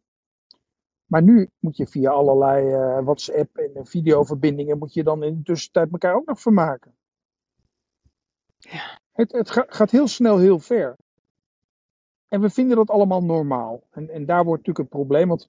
[1.04, 2.70] Maar nu moet je via allerlei
[3.02, 6.94] WhatsApp en videoverbindingen moet je dan in de tussentijd elkaar ook nog vermaken.
[8.70, 8.98] Ja.
[9.12, 10.96] Het, het gaat heel snel heel ver.
[12.28, 13.82] En we vinden dat allemaal normaal.
[13.90, 15.28] En, en daar wordt natuurlijk een probleem.
[15.28, 15.48] Want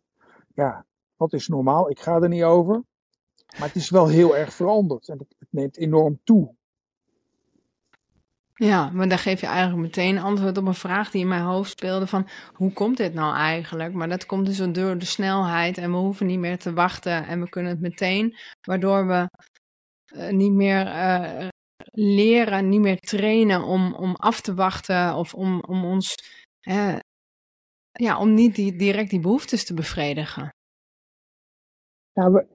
[0.54, 1.90] ja, wat is normaal?
[1.90, 2.84] Ik ga er niet over.
[3.58, 6.56] Maar het is wel heel erg veranderd en het neemt enorm toe.
[8.58, 11.72] Ja, maar daar geef je eigenlijk meteen antwoord op een vraag die in mijn hoofd
[11.72, 13.94] speelde van hoe komt dit nou eigenlijk?
[13.94, 17.42] Maar dat komt dus door de snelheid en we hoeven niet meer te wachten en
[17.42, 19.30] we kunnen het meteen, waardoor we
[20.16, 21.48] uh, niet meer uh,
[21.92, 26.16] leren, niet meer trainen om, om af te wachten of om, om ons,
[27.92, 30.56] ja, om niet die, direct die behoeftes te bevredigen.
[32.14, 32.48] Ja, we,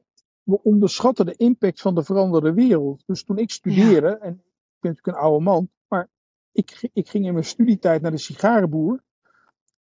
[0.43, 3.03] we onderschatten de impact van de veranderde wereld.
[3.07, 6.09] Dus toen ik studeerde, en ik ben natuurlijk een oude man, maar
[6.53, 9.03] ik, ik ging in mijn studietijd naar de sigarenboer.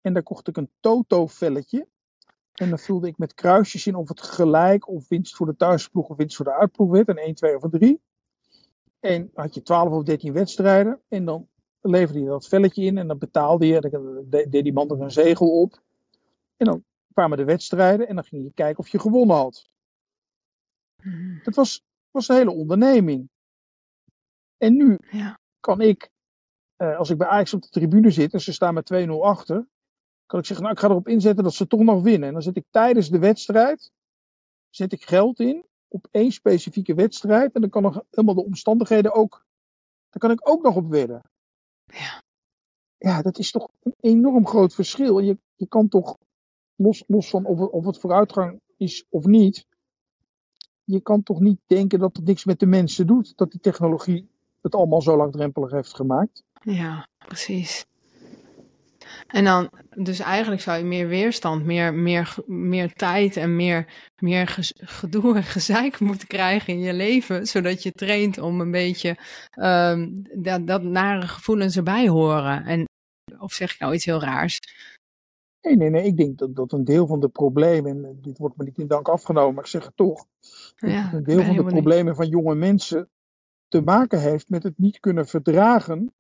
[0.02, 1.88] En daar kocht ik een Toto-velletje.
[2.54, 6.08] En dan vulde ik met kruisjes in of het gelijk of winst voor de thuisploeg
[6.08, 7.08] of winst voor de uitploeg werd.
[7.08, 8.02] En 1, 2 of 3.
[9.00, 11.02] En had je 12 of 13 wedstrijden.
[11.08, 11.48] En dan
[11.82, 13.80] leverde je dat velletje in en dan betaalde je.
[13.80, 15.82] Dan deed die man er een zegel op.
[16.58, 16.84] En dan
[17.14, 19.70] kwamen de wedstrijden en dan ging je kijken of je gewonnen had.
[21.04, 21.38] Mhm.
[21.44, 23.30] Het was, was een hele onderneming.
[24.58, 25.40] En nu ja.
[25.60, 26.10] kan ik,
[26.76, 29.68] eh, als ik bij Ajax op de tribune zit en ze staan met 2-0 achter,
[30.26, 32.28] kan ik zeggen, nou ik ga erop inzetten dat ze toch nog winnen.
[32.28, 33.92] En dan zet ik tijdens de wedstrijd,
[34.70, 37.54] zet ik geld in op één specifieke wedstrijd.
[37.54, 39.46] En dan kan nog helemaal de omstandigheden ook,
[40.10, 41.22] daar kan ik ook nog op wedden.
[41.86, 42.22] Ja.
[42.98, 45.20] Ja, dat is toch een enorm groot verschil.
[45.20, 46.18] Je, je kan toch,
[46.76, 49.68] los, los van of of het vooruitgang is of niet,
[50.84, 54.30] je kan toch niet denken dat het niks met de mensen doet, dat die technologie
[54.62, 56.44] het allemaal zo langdrempelig heeft gemaakt.
[56.62, 57.86] Ja, precies.
[59.28, 64.72] En dan, dus eigenlijk zou je meer weerstand, meer, meer, meer tijd en meer, meer
[64.76, 69.18] gedoe en gezeik moeten krijgen in je leven, zodat je traint om een beetje
[69.62, 72.66] um, dat, dat nare gevoelens erbij horen.
[72.66, 72.86] En,
[73.40, 74.60] of zeg ik nou iets heel raars?
[75.62, 76.04] Nee, nee, nee.
[76.04, 78.88] Ik denk dat, dat een deel van de problemen, en dit wordt me niet in
[78.88, 80.26] dank afgenomen, maar ik zeg het toch.
[80.76, 83.10] Ja, een deel van de problemen van jonge mensen
[83.68, 86.14] te maken heeft met het niet kunnen verdragen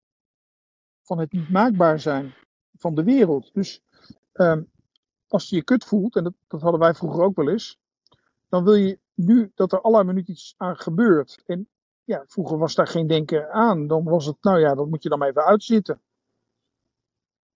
[1.04, 2.34] van het niet maakbaar zijn
[2.79, 3.53] van de wereld.
[3.53, 3.83] Dus
[4.33, 4.69] um,
[5.27, 7.79] als je je kut voelt, en dat, dat hadden wij vroeger ook wel eens,
[8.49, 11.43] dan wil je nu dat er alle minuut iets aan gebeurt.
[11.45, 11.67] En
[12.03, 13.87] ja, vroeger was daar geen denken aan.
[13.87, 16.01] Dan was het, nou ja, dat moet je dan maar even uitzitten.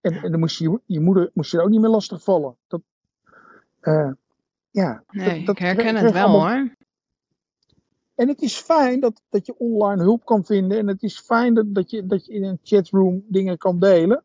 [0.01, 2.57] En, en dan moest je je moeder moest je ook niet meer lastig vallen.
[2.67, 2.81] Dat,
[3.81, 4.11] uh,
[4.69, 6.75] ja, nee, dat, dat ik herken het wel hoor.
[8.15, 10.77] En het is fijn dat, dat je online hulp kan vinden.
[10.77, 14.23] En het is fijn dat, dat, je, dat je in een chatroom dingen kan delen.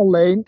[0.00, 0.46] Alleen,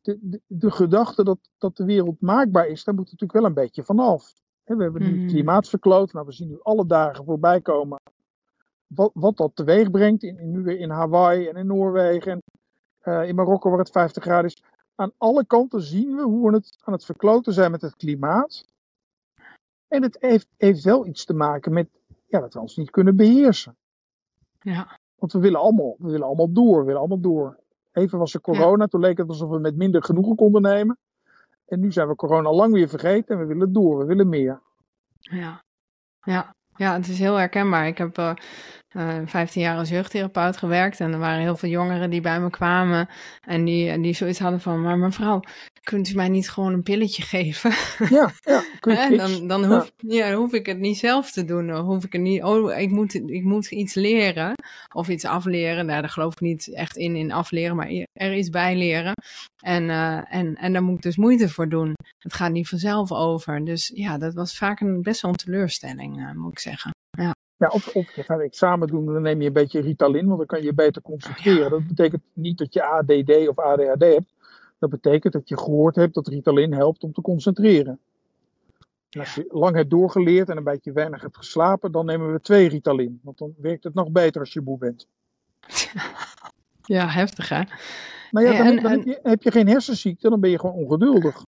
[0.00, 3.54] de, de, de gedachte dat, dat de wereld maakbaar is, daar moet natuurlijk wel een
[3.54, 4.32] beetje vanaf.
[4.64, 5.26] We hebben nu mm.
[5.26, 6.12] klimaat verkloot.
[6.12, 8.00] Nou, we zien nu alle dagen voorbij komen
[8.86, 10.22] wat, wat dat teweeg brengt.
[10.22, 12.42] In, nu weer in Hawaii en in Noorwegen en
[13.02, 14.62] uh, in Marokko waar het 50 graden is.
[14.94, 18.64] Aan alle kanten zien we hoe we het aan het verkloten zijn met het klimaat.
[19.88, 21.88] En het heeft, heeft wel iets te maken met
[22.26, 23.76] ja, dat we ons niet kunnen beheersen.
[24.60, 24.98] Ja.
[25.14, 27.58] Want we willen allemaal, we willen allemaal door, we willen allemaal door.
[27.92, 30.98] Even was er corona, toen leek het alsof we met minder genoegen konden nemen.
[31.66, 34.62] En nu zijn we corona lang weer vergeten en we willen door, we willen meer.
[35.18, 35.62] Ja,
[36.22, 36.54] ja.
[36.76, 37.86] ja het is heel herkenbaar.
[37.86, 38.34] Ik heb uh,
[38.96, 41.00] uh, eh, 15 jaar als jeugdtherapeut gewerkt.
[41.00, 43.08] En er waren heel veel jongeren die bij me kwamen.
[43.40, 45.40] En die, die zoiets hadden van: Maar mevrouw,
[45.82, 47.72] kunt u mij niet gewoon een pilletje geven?
[48.18, 48.62] Ja, ja.
[48.80, 50.28] en dan, dan, hoef, ja.
[50.28, 51.66] dan hoef ik het niet zelf te doen.
[51.66, 52.42] Dan hoef ik het niet.
[52.42, 54.54] Oh, ik moet, ik moet iets leren.
[54.94, 55.86] Of iets afleren.
[55.86, 57.76] Nou, daar geloof ik niet echt in, in afleren.
[57.76, 59.12] Maar er iets bij leren.
[59.58, 61.94] En, uh, en, en daar moet ik dus moeite voor doen.
[62.18, 63.64] Het gaat niet vanzelf over.
[63.64, 66.90] Dus ja, dat was vaak een best wel een teleurstelling, uh, moet ik zeggen.
[67.58, 67.68] Ja.
[67.68, 70.58] Of, of je gaat examen doen, dan neem je een beetje Ritalin, want dan kan
[70.58, 71.70] je je beter concentreren.
[71.70, 74.34] Dat betekent niet dat je ADD of ADHD hebt.
[74.78, 77.98] Dat betekent dat je gehoord hebt dat Ritalin helpt om te concentreren.
[79.10, 82.40] En als je lang hebt doorgeleerd en een beetje weinig hebt geslapen, dan nemen we
[82.40, 83.20] twee Ritalin.
[83.22, 85.06] Want dan werkt het nog beter als je moe bent.
[86.82, 87.62] Ja, heftig hè?
[88.30, 91.44] Nou ja, dan, dan heb, je, heb je geen hersenziekte, dan ben je gewoon ongeduldig.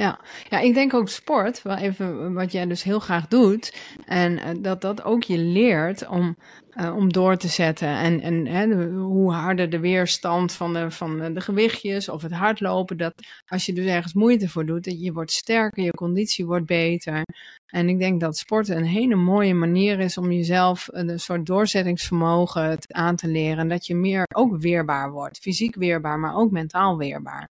[0.00, 0.20] Ja.
[0.48, 3.76] ja, ik denk ook sport, wel even wat jij dus heel graag doet.
[4.06, 6.36] En uh, dat dat ook je leert om,
[6.74, 7.88] uh, om door te zetten.
[7.88, 12.96] En, en hè, hoe harder de weerstand van de, van de gewichtjes of het hardlopen.
[12.96, 13.14] Dat
[13.46, 17.22] als je dus ergens moeite voor doet, dat je wordt sterker, je conditie wordt beter.
[17.66, 22.78] En ik denk dat sport een hele mooie manier is om jezelf een soort doorzettingsvermogen
[22.86, 23.58] aan te leren.
[23.58, 25.38] En dat je meer ook weerbaar wordt.
[25.38, 27.48] Fysiek weerbaar, maar ook mentaal weerbaar.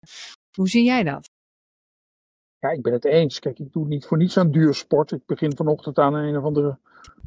[0.56, 1.31] Hoe zie jij dat?
[2.62, 3.38] Ja, ik ben het eens.
[3.38, 5.12] Kijk, ik doe niet voor niets aan duursport.
[5.12, 6.78] Ik begin vanochtend aan een of andere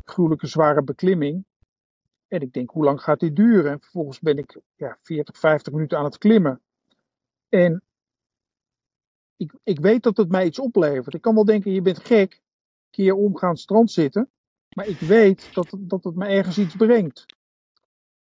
[0.04, 1.46] gruwelijke zware beklimming.
[2.28, 3.72] En ik denk, hoe lang gaat dit duren?
[3.72, 6.62] En vervolgens ben ik ja, 40, 50 minuten aan het klimmen.
[7.50, 7.84] En
[9.38, 11.14] ik, ik weet dat het mij iets oplevert.
[11.14, 12.42] Ik kan wel denken, je bent gek.
[12.90, 14.30] Keer om gaan strand zitten.
[14.76, 17.26] Maar ik weet dat, dat het me ergens iets brengt.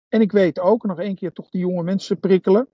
[0.07, 2.69] En ik weet ook, nog één keer toch die jonge mensen prikkelen.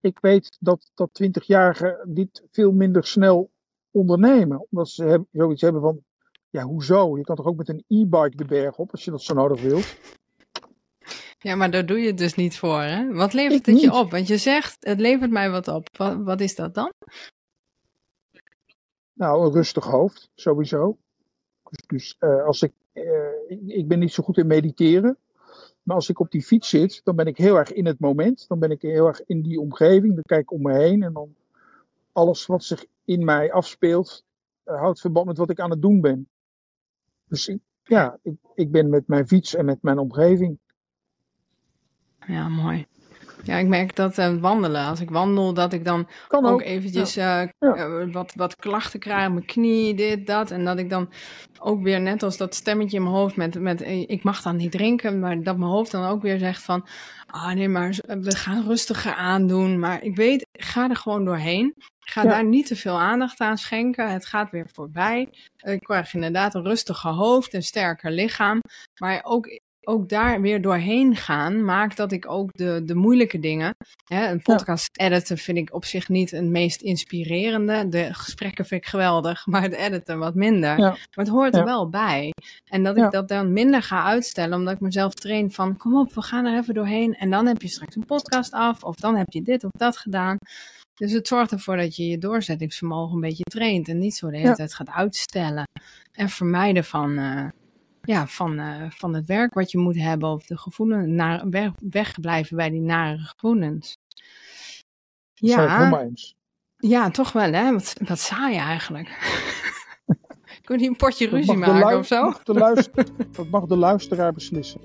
[0.00, 3.54] Ik weet dat, dat 20-jarigen dit veel minder snel
[3.96, 4.66] ondernemen.
[4.70, 6.00] Omdat ze zoiets hebben van,
[6.50, 7.16] ja, hoezo?
[7.16, 9.62] Je kan toch ook met een e-bike de berg op als je dat zo nodig
[9.62, 9.96] wilt?
[11.38, 13.12] Ja, maar daar doe je het dus niet voor, hè?
[13.12, 14.10] Wat levert het je op?
[14.10, 15.88] Want je zegt, het levert mij wat op.
[15.96, 16.92] Wat, wat is dat dan?
[19.12, 20.96] Nou, een rustig hoofd, sowieso.
[21.70, 23.04] Dus, dus uh, als ik, uh,
[23.48, 25.18] ik, ik ben niet zo goed in mediteren.
[25.82, 28.44] Maar als ik op die fiets zit, dan ben ik heel erg in het moment.
[28.48, 30.14] Dan ben ik heel erg in die omgeving.
[30.14, 31.34] Dan kijk ik om me heen en dan
[32.16, 34.24] alles wat zich in mij afspeelt,
[34.64, 36.28] uh, houdt verband met wat ik aan het doen ben.
[37.28, 40.58] Dus ik, ja, ik, ik ben met mijn fiets en met mijn omgeving.
[42.26, 42.86] Ja, mooi.
[43.42, 44.86] Ja, ik merk dat uh, wandelen.
[44.86, 47.52] Als ik wandel, dat ik dan ook, ook, eventjes ja.
[47.58, 49.30] uh, wat, wat klachten krijg.
[49.30, 50.50] Mijn knie, dit, dat.
[50.50, 51.10] En dat ik dan
[51.58, 54.72] ook weer net als dat stemmetje in mijn hoofd met, met ik mag dan niet
[54.72, 55.20] drinken.
[55.20, 56.86] Maar dat mijn hoofd dan ook weer zegt van,
[57.26, 59.78] ah nee, maar we gaan rustiger aandoen.
[59.78, 61.74] Maar ik weet, ga er gewoon doorheen.
[62.08, 64.12] Ga daar niet te veel aandacht aan schenken.
[64.12, 65.28] Het gaat weer voorbij.
[65.56, 68.60] Ik krijg inderdaad een rustiger hoofd, een sterker lichaam.
[69.00, 73.74] Maar ook ook daar weer doorheen gaan maakt dat ik ook de, de moeilijke dingen.
[74.04, 77.88] Hè, een podcast editen vind ik op zich niet het meest inspirerende.
[77.88, 80.78] De gesprekken vind ik geweldig, maar het editen wat minder.
[80.78, 82.32] Maar het hoort er wel bij.
[82.64, 86.14] En dat ik dat dan minder ga uitstellen, omdat ik mezelf train van: kom op,
[86.14, 87.14] we gaan er even doorheen.
[87.14, 89.96] En dan heb je straks een podcast af, of dan heb je dit of dat
[89.96, 90.36] gedaan.
[90.94, 94.38] Dus het zorgt ervoor dat je je doorzettingsvermogen een beetje traint en niet zo de
[94.38, 95.64] hele tijd gaat uitstellen.
[96.12, 97.18] En vermijden van.
[97.18, 97.48] Uh,
[98.06, 101.72] ja, van, uh, van het werk wat je moet hebben of de gevoelens, naar, weg,
[101.90, 103.98] wegblijven bij die nare gevoelens.
[105.34, 105.90] Ja,
[106.76, 109.08] ja, toch wel hè, wat, wat saai eigenlijk.
[110.64, 112.22] Kun je een potje ruzie maken of zo?
[112.22, 114.80] Mag de luister, dat mag de luisteraar beslissen.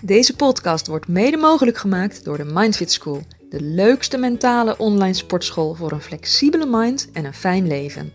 [0.00, 5.74] Deze podcast wordt mede mogelijk gemaakt door de Mindfit School, de leukste mentale online sportschool
[5.74, 8.12] voor een flexibele mind en een fijn leven.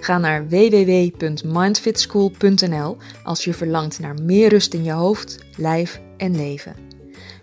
[0.00, 6.74] Ga naar www.mindfitschool.nl als je verlangt naar meer rust in je hoofd, lijf en leven.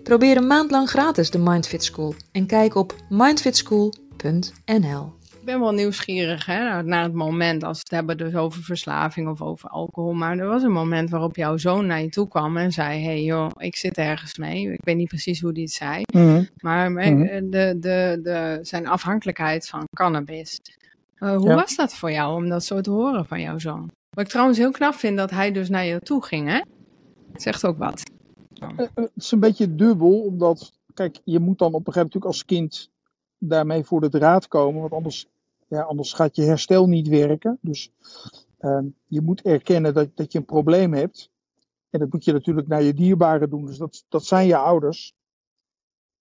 [0.04, 5.14] Probeer een maand lang gratis de Mindfit School en kijk op mindfitschool.nl.
[5.40, 9.28] Ik ben wel nieuwsgierig hè, naar het moment als we het hebben dus over verslaving
[9.30, 10.14] of over alcohol.
[10.14, 13.06] Maar er was een moment waarop jouw zoon naar je toe kwam en zei: Hé
[13.06, 14.72] hey joh, ik zit ergens mee.
[14.72, 16.02] Ik weet niet precies hoe die het zei.
[16.14, 16.44] Mhm.
[16.58, 17.50] Maar Mhm.
[17.50, 20.60] de, de, de, zijn afhankelijkheid van cannabis.
[21.24, 21.56] Eh, hoe Ja.
[21.56, 23.92] was dat voor jou om dat zo te horen van jouw zoon?
[24.10, 26.62] Wat ik trouwens heel knap vind dat hij dus naar je toe ging, hè?
[27.34, 28.04] Zegt ook wat.
[28.60, 32.10] Eh, eh, Het is een beetje dubbel, omdat, kijk, je moet dan op een gegeven
[32.12, 32.92] moment natuurlijk als kind
[33.38, 35.28] daarmee voor de draad komen, want anders,
[35.68, 37.58] ja, anders gaat je herstel niet werken.
[37.62, 37.92] Dus
[38.58, 41.30] ehm, je moet erkennen dat, dat je een probleem hebt.
[41.90, 45.14] En dat moet je natuurlijk naar je dierbaren doen, dus dat, dat zijn je ouders.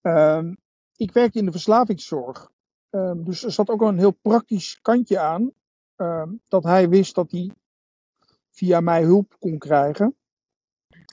[0.01, 0.53] Ehm,
[0.95, 2.51] ik werkte in de verslavingszorg,
[2.93, 5.51] Ehm, dus er zat ook een heel praktisch kantje aan,
[5.95, 7.51] ehm, dat hij wist dat hij
[8.49, 10.15] via mij hulp kon krijgen.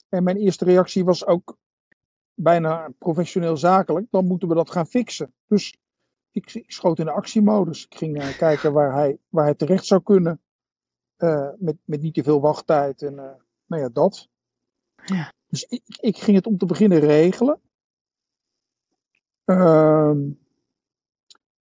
[0.09, 1.57] En mijn eerste reactie was ook
[2.35, 4.07] bijna professioneel zakelijk.
[4.11, 5.35] Dan moeten we dat gaan fixen.
[5.47, 5.77] Dus
[6.31, 7.85] ik, ik schoot in de actiemodus.
[7.85, 10.40] Ik ging eh, kijken waar hij, waar hij terecht zou kunnen.
[11.16, 13.03] eh, met, met niet te veel wachttijd.
[13.03, 13.35] En eh,
[13.66, 14.29] nou ja, dat.
[15.05, 15.33] Ja.
[15.47, 17.61] Dus ik, ik ging het om te beginnen regelen.
[19.45, 20.31] Ehm,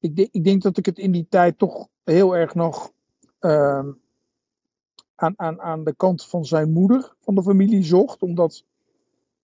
[0.06, 2.92] ik, denk- ik denk dat ik het in die tijd toch heel erg nog
[3.38, 3.92] ehm,
[5.14, 8.22] aan, aan, aan de kant van zijn moeder van de familie zocht.
[8.22, 8.64] Omdat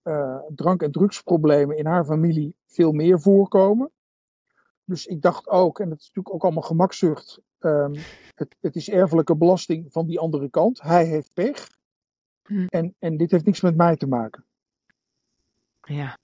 [0.02, 3.90] eh, drank- en drugsproblemen in haar familie veel meer voorkomen.
[4.84, 7.94] Dus ik dacht ook, en dat is natuurlijk ook allemaal gemakzucht, ehm,
[8.34, 10.82] het, het is erfelijke belasting van die andere kant.
[10.82, 11.68] Hij heeft pech.
[12.42, 12.66] Hm.
[12.68, 14.44] En, en dit heeft niks met mij te maken.
[15.82, 16.18] Ja.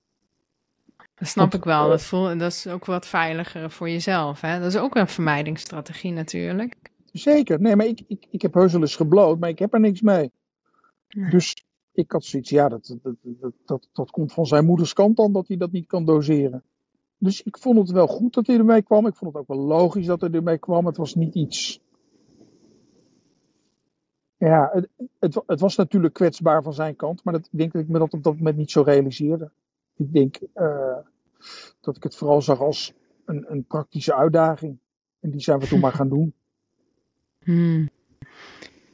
[1.19, 1.89] Dat snap ik wel.
[1.89, 4.41] Dat, voel, dat is ook wat veiliger voor jezelf.
[4.41, 4.59] Hè?
[4.59, 6.75] Dat is ook een vermijdingsstrategie natuurlijk.
[7.13, 9.81] Zeker, nee, maar ik, ik, ik heb heus wel eens gebloot, maar ik heb er
[9.81, 10.31] niks mee.
[11.09, 11.31] Nee.
[11.31, 15.17] Dus ik had zoiets, ja, dat, dat, dat, dat, dat komt van zijn moeders kant
[15.17, 16.63] dan, dat hij dat niet kan doseren.
[17.19, 19.07] Dus ik vond het wel goed dat hij ermee kwam.
[19.07, 20.87] Ik vond het ook wel logisch dat hij ermee kwam.
[20.87, 21.81] Het was niet iets.
[24.37, 27.83] Ja, het, het, het was natuurlijk kwetsbaar van zijn kant, maar dat, ik denk dat
[27.83, 29.51] ik me dat op dat moment niet zo realiseerde.
[29.99, 30.99] Ik denk eh,
[31.81, 34.79] dat ik het vooral zag als een, een praktische uitdaging.
[35.21, 36.33] En die zijn we toen maar gaan doen.
[37.39, 37.89] Hmm.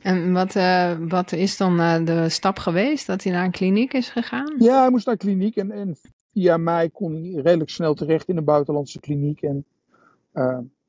[0.01, 3.93] En wat, eh, wat is dan eh, de stap geweest dat hij naar een kliniek
[3.93, 4.55] is gegaan?
[4.59, 5.97] Ja, hij moest naar kliniek en, en
[6.33, 9.43] via mij kon hij redelijk snel terecht in een buitenlandse kliniek.
[9.43, 9.64] En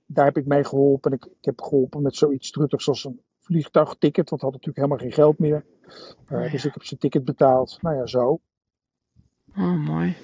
[0.06, 1.12] daar heb ik mee geholpen.
[1.12, 4.78] En ik, ik heb geholpen met zoiets truttigs als een vliegtuigticket, want hij had natuurlijk
[4.78, 5.66] helemaal geen geld meer.
[6.32, 6.50] Oh ja.
[6.50, 7.78] Dus ik heb zijn ticket betaald.
[7.82, 8.40] Nou ja, zo.
[9.58, 10.16] Oh, mooi.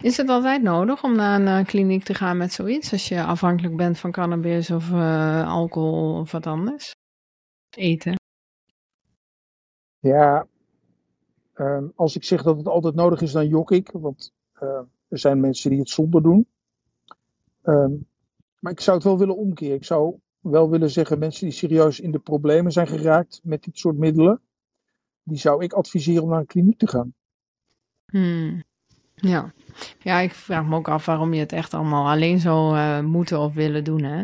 [0.00, 2.92] Is het altijd nodig om naar een eh, kliniek te gaan met zoiets?
[2.92, 6.94] Als je afhankelijk bent van cannabis of eh, alcohol of wat anders?
[7.70, 8.16] Eten.
[9.98, 10.46] Ja,
[11.52, 13.90] ehm, als ik zeg dat het altijd nodig is, dan jok ik.
[13.92, 16.46] Want eh, er zijn mensen die het zonder doen.
[17.62, 17.92] Ehm,
[18.58, 19.76] maar ik zou het wel willen omkeren.
[19.76, 23.78] Ik zou wel willen zeggen, mensen die serieus in de problemen zijn geraakt met dit
[23.78, 24.40] soort middelen,
[25.22, 27.14] die zou ik adviseren om naar een kliniek te gaan.
[28.06, 28.66] Hmm.
[29.20, 29.52] Ja.
[29.98, 33.40] ja, ik vraag me ook af waarom je het echt allemaal alleen zou eh, moeten
[33.40, 34.22] of willen doen, hè?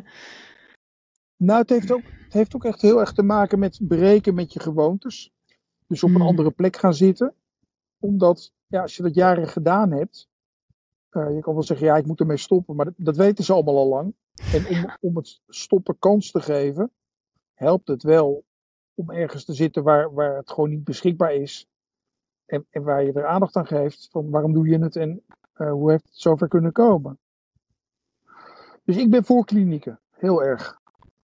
[1.37, 4.53] Nou, het heeft, ook, het heeft ook echt heel erg te maken met breken met
[4.53, 5.33] je gewoontes.
[5.87, 6.27] Dus op een Hmm.
[6.27, 7.35] andere plek gaan zitten.
[7.99, 10.29] Omdat, ja, als je dat jaren gedaan hebt,
[11.09, 13.53] eh, je kan wel zeggen, ja, ik moet ermee stoppen, maar dat, dat weten ze
[13.53, 14.15] allemaal al lang.
[14.53, 16.91] En om, om het stoppen kans te geven,
[17.55, 18.45] helpt het wel
[18.95, 21.69] om ergens te zitten waar, waar het gewoon niet beschikbaar is.
[22.47, 25.71] En, en waar je er aandacht aan geeft van waarom doe je het en eh,
[25.71, 27.19] hoe heeft het zover kunnen komen.
[28.85, 30.79] Dus ik ben voor klinieken, heel erg.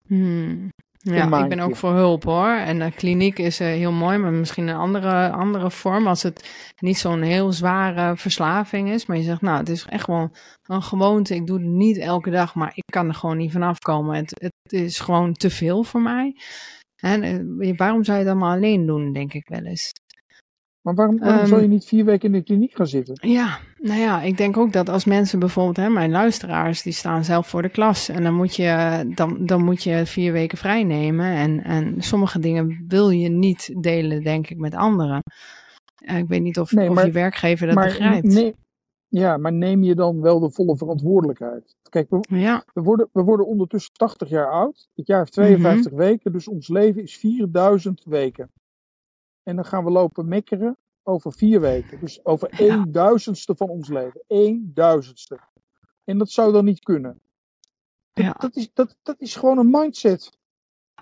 [0.06, 0.68] Hmm.
[1.12, 2.48] Ja, Een ik ben ook voor hulp hoor.
[2.48, 6.06] En de kliniek is eh, heel mooi, maar misschien een andere, andere vorm.
[6.06, 6.50] Als het
[6.80, 9.06] niet zo'n heel zware verslaving is.
[9.06, 10.30] Maar je zegt, nou, het is echt wel
[10.62, 11.34] een gewoonte.
[11.34, 14.16] Ik doe het niet elke dag, maar ik kan er gewoon niet vanaf komen.
[14.16, 16.36] Het, het is gewoon te veel voor mij.
[16.96, 19.92] En eh, waarom zou je dat maar alleen doen, denk ik wel eens.
[20.86, 23.30] Maar waarom, waarom Ehm, zou je niet vier weken in de kliniek gaan zitten?
[23.30, 27.24] Ja, nou ja, ik denk ook dat als mensen bijvoorbeeld, hè, mijn luisteraars, die staan
[27.24, 28.08] zelf voor de klas.
[28.08, 31.26] En dan moet je, dan, dan moet je vier weken vrij nemen.
[31.26, 35.22] En, en sommige dingen wil je niet delen, denk ik, met anderen.
[36.16, 38.26] Ik weet niet of, Nee, of maar- je werkgever dat maar begrijpt.
[38.26, 38.54] nee,
[39.08, 41.74] ja, maar neem je dan wel de volle verantwoordelijkheid?
[41.88, 44.88] Kijk, we, Ja, we, worden, we worden ondertussen 80 jaar oud.
[44.94, 46.00] Het jaar heeft 52 Mhm.
[46.00, 48.50] weken, dus ons leven is 4000 weken.
[49.46, 52.00] En dan gaan we lopen mekkeren over vier weken.
[52.00, 52.58] Dus over Ja.
[52.58, 54.22] één duizendste van ons leven.
[54.26, 55.38] Één duizendste.
[56.04, 57.20] En dat zou dan niet kunnen.
[58.12, 58.32] Dat, Ja.
[58.32, 60.38] dat, is, dat, dat is gewoon een mindset.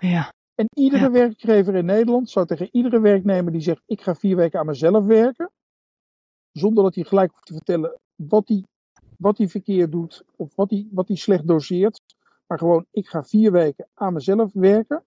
[0.01, 1.11] ja, En iedere Ja.
[1.11, 5.05] werkgever in Nederland zou tegen iedere werknemer die zegt: Ik ga vier weken aan mezelf
[5.05, 5.51] werken.
[6.51, 8.63] Zonder dat hij gelijk hoeft te vertellen wat hij
[9.17, 12.01] wat die verkeerd doet of wat hij wat die slecht doseert.
[12.47, 15.03] Maar gewoon, ik ga vier weken aan mezelf werken.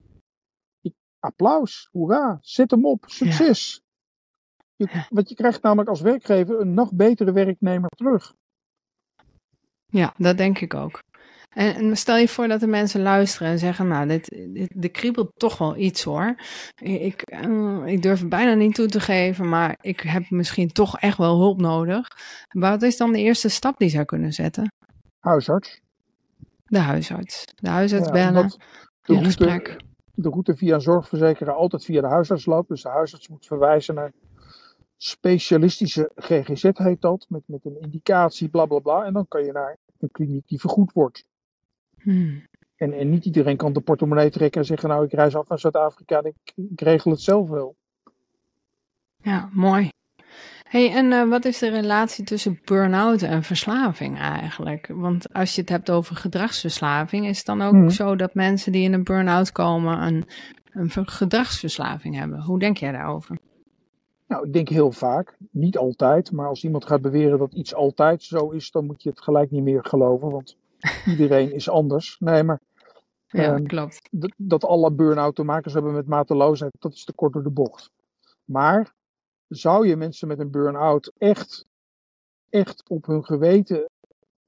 [1.29, 3.83] Applaus, hoera, zet hem op, succes.
[4.77, 8.35] Je, want je krijgt namelijk als werkgever een nog betere werknemer terug.
[9.87, 11.03] Ja, dat denk ik ook.
[11.49, 15.33] En, stel je voor dat de mensen luisteren en zeggen, nou, dit, dit, dit kriebelt
[15.37, 16.35] toch wel iets hoor.
[16.83, 20.99] Ik, uh, ik durf het bijna niet toe te geven, maar ik heb misschien toch
[20.99, 22.09] echt wel hulp nodig.
[22.49, 24.73] Wat is dan de eerste stap die zij kunnen zetten?
[25.19, 25.81] Huisarts.
[26.65, 27.45] De huisarts.
[27.55, 28.57] De huisarts ja, bellen, de
[29.01, 29.77] route, gesprek.
[30.21, 32.69] De route via een zorgverzekeraar altijd via de huisarts loopt.
[32.69, 34.13] Dus de huisarts moet verwijzen naar
[34.97, 39.05] specialistische GGZ heet dat, met, met een indicatie, bla bla bla.
[39.05, 41.25] En dan kan je naar een kliniek die vergoed wordt.
[41.99, 42.43] Hmm.
[42.77, 45.59] En, en niet iedereen kan de portemonnee trekken en zeggen, nou ik reis af naar
[45.59, 47.77] Zuid-Afrika en ik, ik, regel het zelf wel.
[49.17, 49.91] Ja, mooi.
[50.69, 54.87] Hey, en uh, wat is de relatie tussen burn-out en verslaving eigenlijk?
[54.93, 57.91] Want als je het hebt over gedragsverslaving, is het dan ook hmm.
[57.91, 60.25] zo dat mensen die in een burn-out komen een,
[60.73, 62.41] een gedragsverslaving hebben?
[62.41, 63.39] Hoe denk jij daarover?
[64.27, 68.23] Nou, ik denk heel vaak, niet altijd, maar als iemand gaat beweren dat iets altijd
[68.23, 70.57] zo is, dan moet je het gelijk niet meer geloven, want
[71.07, 72.17] iedereen is anders.
[72.19, 72.61] Nee, maar
[73.27, 74.09] ja, um, klopt.
[74.37, 77.91] Dat alle burn-out te maken hebben met mateloosheid, dat is te kort door de bocht.
[78.45, 78.97] Maar
[79.49, 81.67] zou je mensen met een burn-out echt,
[82.49, 83.91] echt op hun geweten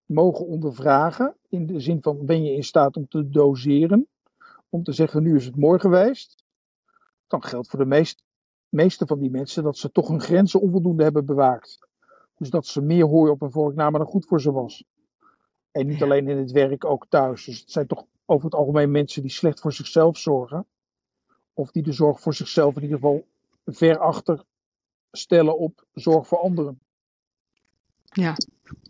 [0.04, 4.08] mogen ondervragen, in de zin van ben je in staat om te doseren,
[4.68, 6.44] om te zeggen nu is het mooi geweest,
[7.26, 8.22] dan geldt voor de meeste
[8.70, 11.78] meeste van die mensen dat ze toch hun grenzen onvoldoende hebben bewaakt.
[12.36, 14.84] Dus dat ze meer hooi op hun vork namen dan goed voor ze was.
[15.70, 17.44] En niet alleen in het werk, ook thuis.
[17.44, 20.66] Dus het zijn toch over het algemeen mensen die slecht voor zichzelf zorgen.
[21.52, 23.26] Of die de zorg voor zichzelf in ieder geval
[23.64, 24.44] ver achter
[25.10, 26.80] stellen op zorg voor anderen.
[28.04, 28.36] Ja,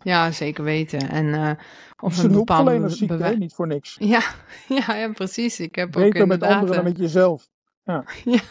[0.03, 1.09] ja zeker weten.
[1.09, 1.51] En, uh,
[1.99, 3.95] of een bepaalde ziekte, niet voor niks.
[3.99, 4.21] Ja,
[4.85, 5.59] ja, ja, precies.
[5.59, 7.49] Ik heb Beter ook met anderen dan met jezelf.
[7.83, 8.03] Ja.
[8.35, 8.41] ja.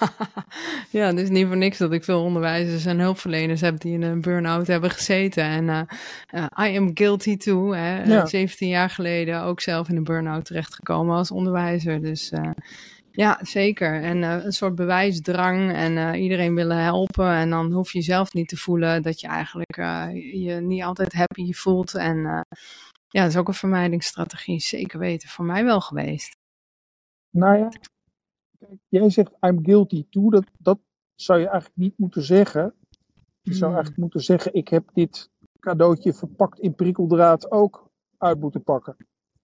[0.91, 4.03] ja, het is niet voor niks dat ik veel onderwijzers en hulpverleners heb die in
[4.03, 5.45] een burn-out hebben gezeten.
[5.45, 5.81] En uh,
[6.35, 7.75] uh, I am guilty too.
[7.75, 8.03] Hè.
[8.03, 8.27] Ja.
[8.27, 12.01] 17 jaar geleden ook zelf in een burn-out terechtgekomen als onderwijzer.
[12.01, 12.33] Dus
[13.13, 14.03] ja, zeker.
[14.03, 17.31] En een soort bewijsdrang en iedereen willen helpen.
[17.31, 19.77] En dan hoef je zelf niet te voelen dat je eigenlijk
[20.43, 21.95] je niet altijd happy voelt.
[21.95, 22.47] En
[23.09, 25.29] ja, dat is ook een vermijdingsstrategie, zeker weten.
[25.29, 26.37] Voor mij wel geweest.
[27.31, 27.69] Nou ja,
[28.89, 30.31] jij zegt I'm guilty too.
[30.31, 30.79] Dat, dat
[31.15, 32.75] zou je eigenlijk niet moeten zeggen.
[33.43, 33.75] Je zou hmm.
[33.75, 35.31] eigenlijk moeten zeggen: ik heb dit
[35.61, 38.97] cadeautje verpakt in prikkeldraad ook uit moeten pakken.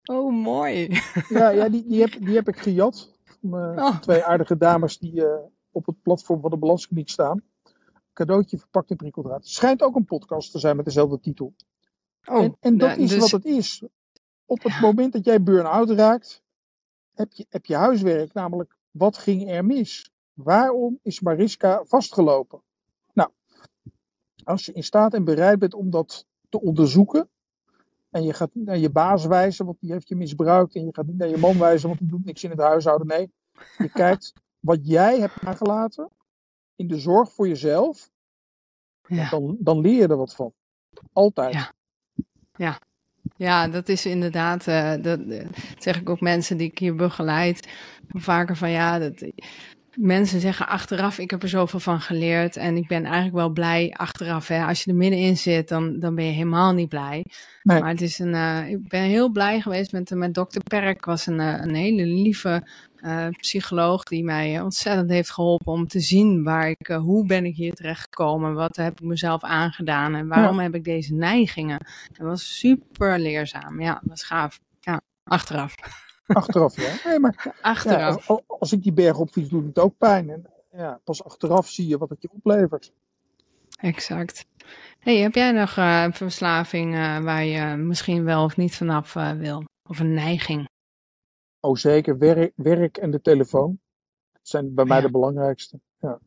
[0.05, 0.89] Oh, mooi.
[1.29, 3.19] Ja, ja die, die, heb, die heb ik gejat.
[3.41, 5.35] Van, uh, Twee aardige dames die uh,
[5.71, 7.43] op het platform van de Balanskliniek staan.
[8.13, 9.47] Cadeautje verpakt in prikkeldraad.
[9.47, 11.55] Schijnt ook een podcast te zijn met dezelfde titel.
[12.25, 13.19] Oh, en, en dat is dus...
[13.19, 13.83] wat het is.
[14.45, 16.43] Op het moment dat jij burn-out raakt,
[17.15, 20.11] heb je, heb je huiswerk namelijk wat ging er mis?
[20.33, 22.63] Waarom is Mariska vastgelopen?
[23.13, 23.31] Nou,
[24.45, 27.29] als je in staat en bereid bent om dat te onderzoeken.
[28.11, 30.75] En je gaat niet naar je baas wijzen, want die heeft je misbruikt.
[30.75, 33.07] En je gaat niet naar je man wijzen, want die doet niks in het huishouden.
[33.07, 33.33] Nee,
[33.79, 36.11] je kijkt wat jij hebt nagelaten
[36.77, 38.11] in de zorg voor jezelf.
[39.07, 39.31] Ja.
[39.31, 40.53] Dan, dan leer je er wat van.
[41.13, 41.55] Altijd.
[41.55, 41.73] Ja.
[42.57, 42.81] ja.
[43.37, 45.49] Ja, dat is inderdaad, uh, dat, uh,
[45.79, 47.69] zeg ik ook mensen die ik hier begeleid,
[48.09, 49.33] vaker van ja, dat,
[49.95, 53.95] mensen zeggen achteraf, ik heb er zoveel van geleerd en ik ben eigenlijk wel blij
[53.97, 54.49] achteraf.
[54.49, 54.65] Hè.
[54.65, 57.25] Als je er middenin zit, dan, dan ben je helemaal niet blij.
[57.63, 57.81] Nee.
[57.81, 61.27] Maar het is een, uh, ik ben heel blij geweest met, met dokter Perk, was
[61.27, 62.67] een, een hele lieve
[62.97, 67.45] uh, psycholoog die mij ontzettend heeft geholpen om te zien waar ik, uh, hoe ben
[67.45, 71.87] ik hier terecht gekomen, wat heb ik mezelf aangedaan en waarom heb ik deze neigingen.
[72.13, 74.61] Dat was super leerzaam, ja, dat was gaaf.
[74.81, 75.75] Ja, achteraf.
[76.35, 77.09] Achteraf, ja.
[77.11, 78.27] Nee, maar achteraf.
[78.27, 80.31] Ja, als, als, ik die berg opfiets, doet het ook pijn.
[80.31, 82.93] En ja, pas achteraf zie je wat het je oplevert.
[83.81, 84.47] Exact.
[84.99, 89.65] Hey, heb jij nog uh, een verslaving waar je misschien wel of niet vanaf wil?
[89.89, 90.69] Of een neiging?
[91.61, 93.79] Oh zeker, werk, werk en de telefoon.
[94.33, 95.81] Dat zijn bij mij de belangrijkste.
[96.01, 96.19] Ja.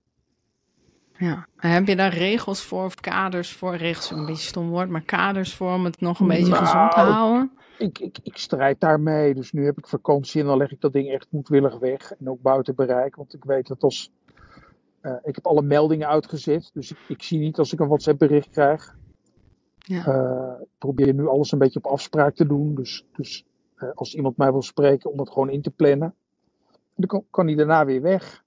[1.18, 3.76] Ja, heb je daar regels voor of kaders voor?
[3.76, 6.92] Regels een beetje stom woord, maar kaders voor om het nog een beetje nou, gezond
[6.92, 7.52] te houden?
[7.78, 9.34] Ik, ik, ik strijd daarmee.
[9.34, 12.12] Dus nu heb ik vakantie en dan leg ik dat ding echt moedwillig weg.
[12.12, 13.16] En ook buiten bereik.
[13.16, 14.12] Want ik weet dat als.
[15.02, 16.70] Uh, ik heb alle meldingen uitgezet.
[16.74, 18.98] Dus ik, ik zie niet als ik een WhatsApp bericht krijg.
[19.78, 20.08] Ja.
[20.08, 22.76] Uh, ik probeer nu alles een beetje op afspraak te doen.
[22.76, 23.46] Dus, dus
[23.78, 26.16] uh, als iemand mij wil spreken, om dat gewoon in te plannen.
[26.96, 28.44] Dan kan, kan hij daarna weer weg.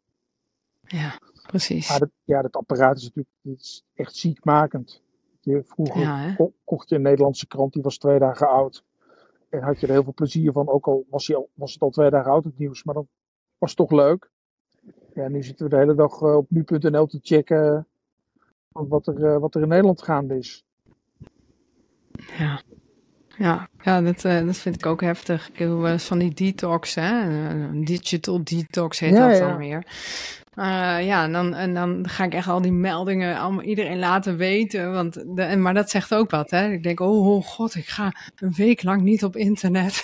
[0.81, 1.89] Ja, precies.
[1.89, 5.03] Maar dat, ja, dat apparaat is natuurlijk is echt ziekmakend.
[5.41, 8.85] Je, vroeger Ja, kocht je een Nederlandse krant, die was twee dagen oud.
[9.49, 11.27] En had je er heel veel plezier van, ook al was,
[11.73, 12.85] het al twee dagen oud het nieuws.
[12.85, 13.07] Maar dat
[13.59, 14.31] was toch leuk.
[15.15, 17.87] Ja, nu zitten we de hele dag eh, op nu.nl te checken
[18.73, 20.65] van wat er, eh, wat er in Nederland gaande is.
[22.39, 22.63] Ja.
[23.39, 25.49] Ja, ja dat, eh, dat vind ik ook heftig.
[25.49, 27.21] Ik doe wel eens van die detox, hè.
[27.51, 29.49] Een digital detox heet Ja, dat ja.
[29.49, 29.87] dan weer.
[30.57, 34.37] Eh, ja, en dan, en dan ga ik echt al die meldingen allemaal iedereen laten
[34.37, 34.93] weten.
[34.93, 36.71] Want de, maar dat zegt ook wat, hè.
[36.71, 40.03] Ik denk, oh, oh god, ik ga een week lang niet op internet.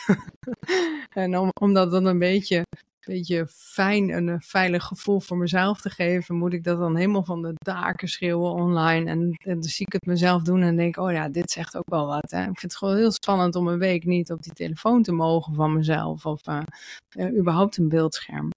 [1.11, 2.63] en om, om dat dan een beetje,
[3.07, 7.25] beetje fijn en een veilig gevoel voor mezelf te geven, moet ik dat dan helemaal
[7.25, 9.11] van de daken schreeuwen online.
[9.11, 11.91] En, en dan zie ik het mezelf doen en denk, oh ja, dit zegt ook
[11.91, 12.31] wel wat.
[12.31, 12.41] Hè.
[12.41, 15.55] Ik vind het gewoon heel spannend om een week niet op die telefoon te mogen
[15.55, 16.27] van mezelf.
[16.27, 16.61] Of eh,
[17.09, 18.51] eh, überhaupt een beeldscherm.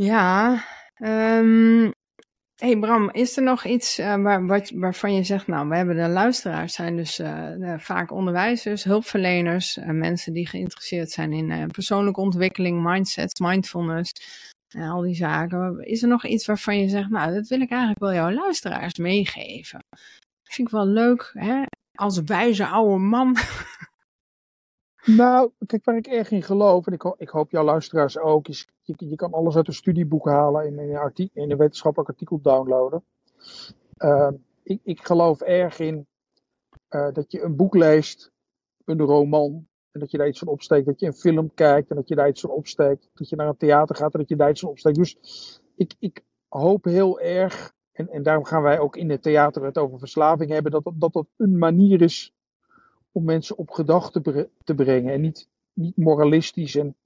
[0.00, 1.90] Ja, ehm
[2.54, 5.96] hey Bram, is er nog iets eh, waar, wat, waarvan je zegt, nou, we hebben
[5.96, 12.20] de luisteraars zijn dus eh, vaak onderwijzers, hulpverleners, eh, mensen die geïnteresseerd zijn in persoonlijke
[12.20, 14.12] ontwikkeling, mindsets, mindfulness
[14.68, 15.86] al die zaken.
[15.86, 18.98] Is er nog iets waarvan je zegt, nou, dat wil ik eigenlijk wel jouw luisteraars
[18.98, 19.84] meegeven?
[20.42, 21.62] Vind ik wel leuk, hè?
[21.94, 23.36] Als wijze oude man.
[25.16, 28.48] Nou, kijk, waar ik erg in geloof, en ik, ho- ik hoop jouw luisteraars ook,
[28.48, 32.10] is je, je kan alles uit een studieboek halen en in een, in een wetenschappelijk
[32.10, 33.04] artikel downloaden.
[33.96, 36.06] Ehm, ik, ik geloof erg in
[36.88, 38.30] eh, dat je een boek leest,
[38.84, 40.86] een roman, en dat je daar iets van opsteekt.
[40.86, 43.08] Dat je een film kijkt en dat je daar iets van opsteekt.
[43.14, 44.96] Dat je naar een theater gaat en dat je daar iets van opsteekt.
[44.96, 45.16] Dus
[45.76, 49.78] ik, ik hoop heel erg, en, en daarom gaan wij ook in het theater het
[49.78, 52.32] over verslaving hebben, dat, dat, dat een manier is
[53.18, 55.12] om mensen op gedachten bre- te brengen.
[55.12, 56.96] En niet, niet moralistisch en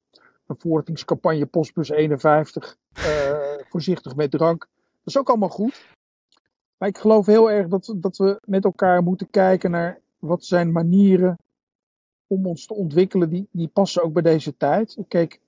[0.47, 3.33] een voorlichtingscampagne Postbus 51, eh,
[3.71, 4.61] voorzichtig met drank.
[4.61, 5.87] Dat is ook allemaal goed.
[6.77, 10.73] Maar ik geloof heel erg dat, dat we met elkaar moeten kijken naar wat zijn
[10.73, 11.39] manieren
[12.27, 13.29] om ons te ontwikkelen.
[13.29, 14.97] Die, die passen ook bij deze tijd.
[14.97, 15.41] Ik keek,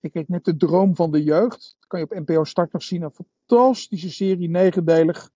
[0.00, 1.76] ik keek net de droom van de jeugd.
[1.78, 3.02] Dat kan je op NPO Start nog zien.
[3.02, 5.30] Een fantastische serie, negendelig.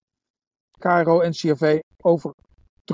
[0.79, 2.35] KRO NCRV over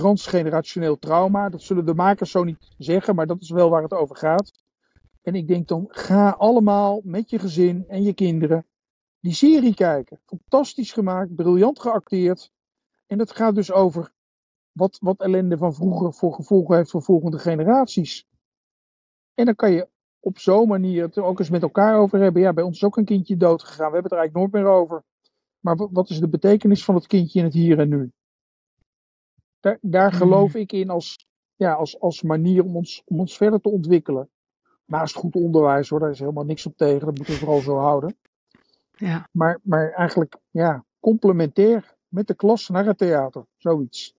[0.00, 1.48] transgenerationeel trauma.
[1.48, 4.52] Dat zullen de makers zo niet zeggen, maar dat is wel waar het over gaat.
[5.22, 8.66] En ik denk dan, ga allemaal met je gezin en je kinderen
[9.20, 10.20] die serie kijken.
[10.24, 12.50] Fantastisch gemaakt, briljant geacteerd.
[13.06, 14.12] En dat gaat dus over
[14.72, 18.26] wat, wat ellende van vroeger voor gevolgen heeft voor volgende generaties.
[19.34, 19.88] En dan kan je
[20.20, 22.42] op zo'n manier het ook eens met elkaar over hebben.
[22.42, 23.90] Ja, bij ons is ook een kindje dood gegaan.
[23.90, 25.02] We hebben het er eigenlijk nooit meer over.
[25.60, 28.12] Maar wa- wat is de betekenis van het kindje in het hier en nu?
[29.60, 30.18] Daar, daar Hmm.
[30.18, 31.26] geloof ik in als,
[31.56, 34.28] ja, als, als manier om ons, om ons verder te ontwikkelen.
[34.84, 37.06] Naast goed onderwijs hoor, daar is helemaal niks op tegen.
[37.06, 38.16] Dat moeten we vooral zo houden.
[38.96, 43.46] Ja, Maar, maar eigenlijk ja, complementair met de klas naar het theater.
[43.56, 44.14] Zoiets.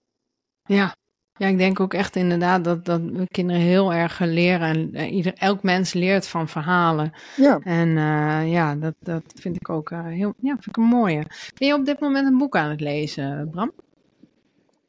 [0.65, 0.95] ja.
[1.39, 4.67] Ja, ik denk ook echt inderdaad dat, dat we kinderen heel erg leren.
[4.67, 7.13] En eh, ieder, elk mens leert van verhalen.
[7.35, 10.83] Ja, En eh, ja, dat, dat vind ik ook eh, heel, ja, vind ik een
[10.83, 11.23] mooie.
[11.57, 13.71] Ben je op dit moment een boek aan het lezen, Bram?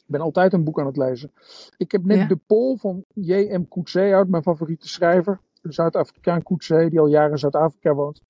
[0.09, 1.33] Ik ben altijd een boek aan het lezen.
[1.77, 2.27] Ik heb net Ja?
[2.27, 3.63] de Pol van J.M.
[3.69, 5.41] Coetzee uit, mijn favoriete schrijver.
[5.63, 8.23] Een Zuid-Afrikaan Coetzee die al jaren in Zuid-Afrika woont.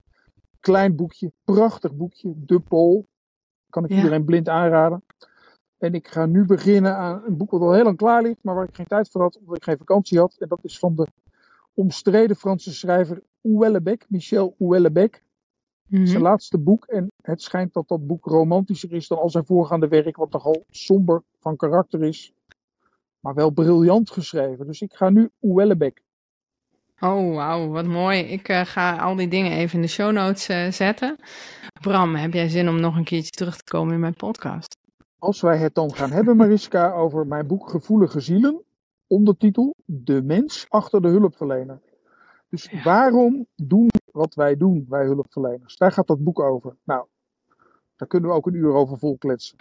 [0.61, 3.07] Klein boekje, prachtig boekje, De Pol.
[3.71, 3.97] Kan ik Ja.
[3.97, 5.05] iedereen blind aanraden.
[5.79, 8.55] En ik ga nu beginnen aan een boek wat al heel lang klaar ligt, maar
[8.55, 10.37] waar ik geen tijd voor had, omdat ik geen vakantie had.
[10.39, 11.07] En dat is van de
[11.75, 14.55] omstreden Franse schrijver Houellebecq, Michel
[15.89, 16.07] Mhm.
[16.07, 16.85] Zijn laatste boek.
[16.85, 20.65] En het schijnt dat dat boek romantischer is dan al zijn voorgaande werk, wat nogal
[20.71, 22.33] somber van karakter is.
[23.21, 24.67] Maar wel briljant geschreven.
[24.67, 26.07] Dus ik ga nu Houellebecq.
[27.01, 28.21] Oh, wauw, wat mooi.
[28.21, 31.17] Ik eh, ga al die dingen even in de show notes eh, zetten.
[31.81, 34.77] Bram, heb jij zin om nog een keertje terug te komen in mijn podcast?
[35.19, 38.63] Als wij het dan gaan hebben, Mariska, over mijn boek Gevoelige Zielen.
[39.07, 41.81] Ondertitel De mens achter de hulpverlener.
[42.49, 45.77] Dus waarom doen we wat wij doen, wij hulpverleners?
[45.77, 46.77] Daar gaat dat boek over.
[46.85, 47.07] Nou,
[47.97, 49.57] daar kunnen we ook een uur over volkletsen.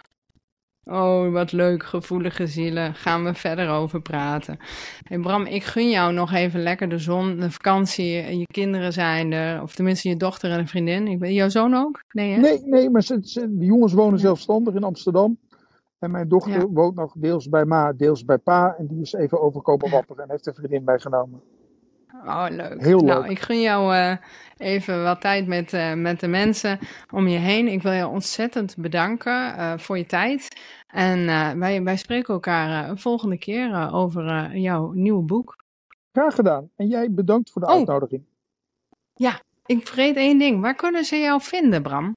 [0.84, 2.94] Oh, wat leuk, gevoelige zielen.
[2.94, 4.56] Gaan we verder over praten.
[5.02, 8.92] Hey Bram, ik gun jou nog even lekker de zon, de vakantie, en je kinderen
[8.92, 9.62] zijn er.
[9.62, 11.06] Of tenminste je dochter en een vriendin.
[11.06, 12.02] Ik ben, jouw zoon ook?
[12.12, 12.40] Nee, hè?
[12.40, 15.38] Nee, nee, maar ze, ze- de jongens wonen zelfstandig in Amsterdam.
[15.98, 16.66] En mijn dochter Ja.
[16.66, 18.74] woont nog deels bij ma, deels bij pa.
[18.78, 21.40] En die is even overkomen wapperen en heeft een vriendin meegenomen.
[22.26, 22.80] Oh, leuk.
[22.80, 23.30] Heel Nou, leuk.
[23.30, 24.16] ik gun jou eh,
[24.56, 26.78] even wat tijd met, eh, met de mensen
[27.10, 27.68] om je heen.
[27.68, 30.48] Ik wil je ontzettend bedanken eh, voor je tijd.
[30.86, 31.26] En
[31.58, 35.56] wij, wij spreken elkaar een volgende keer over jouw nieuwe boek.
[36.12, 36.70] Graag gedaan.
[36.76, 37.74] En jij bedankt voor de Oh.
[37.74, 38.24] uitnodiging.
[39.66, 40.60] Ik vergeet één ding.
[40.60, 42.16] Waar kunnen ze jou vinden, Bram?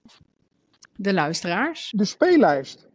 [0.95, 1.93] De luisteraars?
[1.95, 2.87] De speellijst.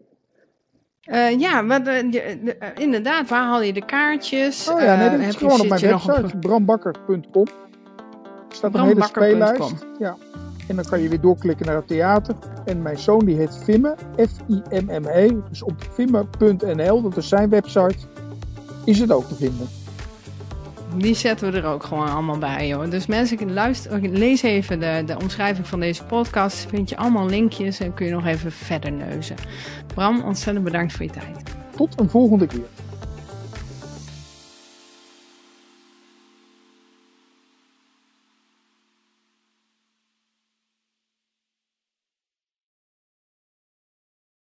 [1.07, 2.11] Uh, ja, uh, de,
[2.45, 4.69] uh, inderdaad, waar haal je de kaartjes?
[4.69, 7.47] Oh ja, nee, dat is gewoon op mijn website, brambakker.com.
[8.49, 9.87] Er staat een hele speellijst.
[9.99, 10.17] Ja.
[10.69, 12.35] En dan kan je weer doorklikken naar het theater.
[12.65, 15.31] En mijn zoon die heet Vimme, F-I-M-M-E.
[15.49, 17.97] Dus op vimme.nl, dat is zijn website,
[18.85, 19.69] is het ook te vinden.
[20.99, 22.91] Die zetten we er ook gewoon allemaal bij, joh.
[22.91, 26.67] Dus mensen, luister, lees even de, de omschrijving van deze podcast.
[26.69, 29.37] Vind je allemaal linkjes en kun je nog even verder neuzen.
[29.95, 31.57] Bram, ontzettend bedankt voor je tijd.
[31.77, 32.67] Tot een volgende keer.